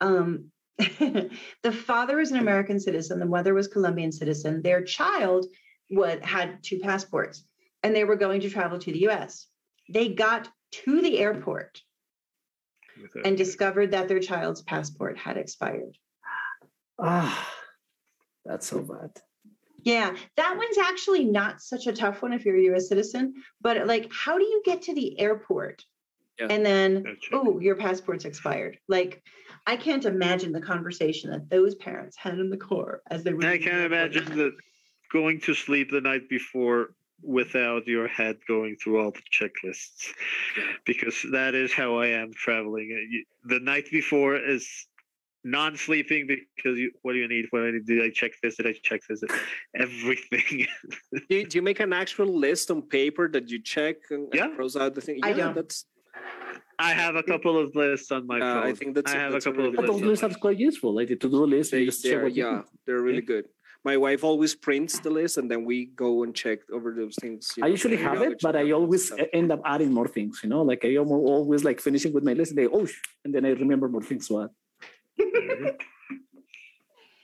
Um, 0.01 0.51
the 0.79 1.73
father 1.73 2.19
is 2.21 2.31
an 2.33 2.39
American 2.39 2.81
citizen. 2.81 3.19
The 3.21 3.27
mother 3.27 3.53
was 3.55 3.69
Colombian 3.69 4.11
citizen. 4.13 4.63
Their 4.63 4.83
child 4.83 5.47
would 5.91 6.25
had 6.25 6.63
two 6.63 6.79
passports, 6.79 7.45
and 7.83 7.95
they 7.95 8.05
were 8.05 8.17
going 8.17 8.41
to 8.41 8.51
travel 8.51 8.79
to 8.79 8.93
the 8.93 9.01
U.S. 9.01 9.47
They 9.89 10.09
got 10.09 10.49
to 10.71 11.01
the 11.03 11.19
airport 11.19 11.81
and 13.25 13.37
discovered 13.37 13.93
that 13.93 14.09
their 14.09 14.21
child's 14.21 14.63
passport 14.63 15.17
had 15.17 15.37
expired. 15.37 15.97
Ah, 16.99 17.49
that's 18.45 18.67
so 18.67 18.81
bad. 18.81 19.11
Yeah, 19.83 20.15
that 20.37 20.57
one's 20.57 20.79
actually 20.79 21.25
not 21.25 21.63
such 21.63 21.87
a 21.87 21.93
tough 21.93 22.21
one 22.23 22.33
if 22.33 22.45
you're 22.45 22.57
a 22.57 22.75
US 22.75 22.89
citizen, 22.89 23.35
but 23.61 23.87
like, 23.87 24.11
how 24.13 24.37
do 24.37 24.45
you 24.45 24.61
get 24.65 24.83
to 24.83 24.95
the 24.95 25.19
airport? 25.21 25.85
Yeah. 26.39 26.49
And 26.51 26.65
then, 26.65 27.03
Gotta 27.03 27.17
oh, 27.33 27.59
your 27.61 27.77
passport's 27.77 28.25
expired. 28.25 28.79
Like, 28.89 29.23
I 29.67 29.77
can't 29.77 30.05
imagine 30.05 30.53
the 30.53 30.61
conversation 30.61 31.31
that 31.31 31.49
those 31.49 31.75
parents 31.77 32.17
had 32.17 32.39
in 32.39 32.51
the 32.51 32.57
car 32.57 33.03
as 33.11 33.25
they 33.25 33.33
were. 33.33 33.45
I 33.45 33.59
can't 33.59 33.75
airport. 33.75 33.93
imagine 33.93 34.39
that 34.39 34.53
going 35.13 35.41
to 35.41 35.55
sleep 35.55 35.91
the 35.91 36.01
night 36.01 36.29
before 36.29 36.91
without 37.23 37.87
your 37.87 38.09
head 38.09 38.37
going 38.47 38.77
through 38.77 39.01
all 39.01 39.11
the 39.11 39.23
checklists 39.33 40.09
because 40.87 41.17
that 41.33 41.55
is 41.55 41.73
how 41.73 41.97
I 41.99 42.09
am 42.09 42.33
traveling. 42.33 42.89
Uh, 42.93 43.49
The 43.49 43.61
night 43.61 43.91
before 43.91 44.37
is 44.37 44.69
non-sleeping 45.45 46.27
because 46.29 46.79
you, 46.79 46.93
what 47.03 47.13
do 47.13 47.19
you 47.19 47.29
need? 47.29 47.47
What 47.51 47.61
do 47.61 47.69
I 47.69 47.71
need? 47.73 47.87
Did 47.87 48.03
I 48.03 48.11
check 48.11 48.33
this? 48.43 48.57
Did 48.57 48.67
I 48.67 48.75
check 48.83 49.01
this? 49.09 49.23
Everything. 49.75 50.67
do 51.29 51.35
you, 51.37 51.47
do 51.47 51.59
you 51.59 51.63
make 51.63 51.81
an 51.81 51.93
actual 51.93 52.27
list 52.27 52.71
on 52.71 52.83
paper 52.83 53.29
that 53.29 53.49
you 53.51 53.61
check 53.63 53.97
and, 54.11 54.25
and 54.25 54.35
Yeah. 54.35 54.49
cross 54.55 54.77
out 54.77 54.95
the 54.95 55.01
thing? 55.01 55.19
I 55.23 55.31
yeah, 55.31 55.37
don't. 55.37 55.55
that's. 55.55 55.87
I 56.81 56.93
have 56.93 57.17
a 57.17 57.25
couple 57.25 57.59
of 57.59 57.75
lists 57.75 58.13
on 58.13 58.27
my 58.29 58.39
Uh, 58.41 58.55
phone. 58.55 58.63
I 58.71 58.73
think 58.73 58.95
that's. 58.95 59.13
I 59.13 59.17
have 59.19 59.35
a 59.35 59.41
couple 59.41 59.51
of 59.67 59.73
really 59.73 59.77
But 59.77 59.87
good 59.87 59.95
those 59.95 60.03
lists 60.03 60.25
are 60.25 60.31
quite 60.39 60.59
useful. 60.59 60.95
Like 60.95 61.09
the 61.09 61.17
to-do 61.17 61.45
list, 61.45 61.73
you 61.73 61.81
They, 61.81 61.85
just 61.87 62.03
check 62.03 62.13
they're, 62.13 62.23
what 62.23 62.35
you 62.37 62.45
yeah, 62.45 62.63
do. 62.63 62.79
they're 62.87 63.03
really 63.03 63.21
good. 63.21 63.47
My 63.85 63.97
wife 63.97 64.25
always 64.25 64.55
prints 64.55 64.99
the 64.99 65.11
list, 65.11 65.39
and 65.39 65.51
then 65.51 65.65
we 65.65 65.87
go 65.87 66.23
and 66.25 66.35
check 66.35 66.59
over 66.73 66.93
those 66.93 67.15
things. 67.21 67.53
you 67.57 67.65
I 67.65 67.69
usually 67.69 67.97
you 67.97 68.03
have 68.05 68.17
know, 68.19 68.25
it, 68.25 68.39
but 68.43 68.57
I 68.57 68.73
always 68.73 69.13
end 69.33 69.53
up 69.53 69.61
adding 69.65 69.93
more 69.93 70.09
things. 70.09 70.41
You 70.43 70.51
know, 70.51 70.63
like 70.63 70.85
I 70.85 70.89
am 70.95 71.11
always 71.13 71.65
like 71.65 71.81
finishing 71.81 72.13
with 72.13 72.25
my 72.25 72.33
list, 72.33 72.51
and 72.53 72.59
they 72.59 72.67
oh, 72.67 72.87
and 73.25 73.35
then 73.35 73.47
I 73.47 73.51
remember 73.51 73.89
more 73.89 74.03
things 74.03 74.27
to 74.29 74.43
add. 74.43 74.51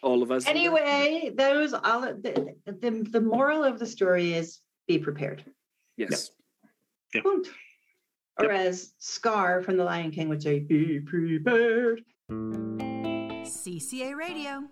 all 0.03 0.23
of 0.23 0.31
us. 0.31 0.47
Anyway, 0.47 1.33
those 1.37 1.75
all 1.75 2.01
the, 2.03 2.55
the 2.67 3.07
the 3.11 3.21
moral 3.21 3.65
of 3.65 3.79
the 3.79 3.87
story 3.87 4.33
is 4.35 4.61
be 4.87 4.99
prepared. 4.99 5.45
yes. 5.97 6.31
Yeah. 7.15 7.23
Punkt. 7.23 7.49
Or 8.39 8.47
Yep. 8.47 8.55
as 8.67 8.95
Scar 8.99 9.63
from 9.63 9.77
The 9.77 9.85
Lion 9.85 10.11
King 10.11 10.29
would 10.29 10.43
say, 10.43 10.59
be 10.59 10.99
prepared. 11.01 12.03
CCA 12.31 14.17
Radio. 14.17 14.65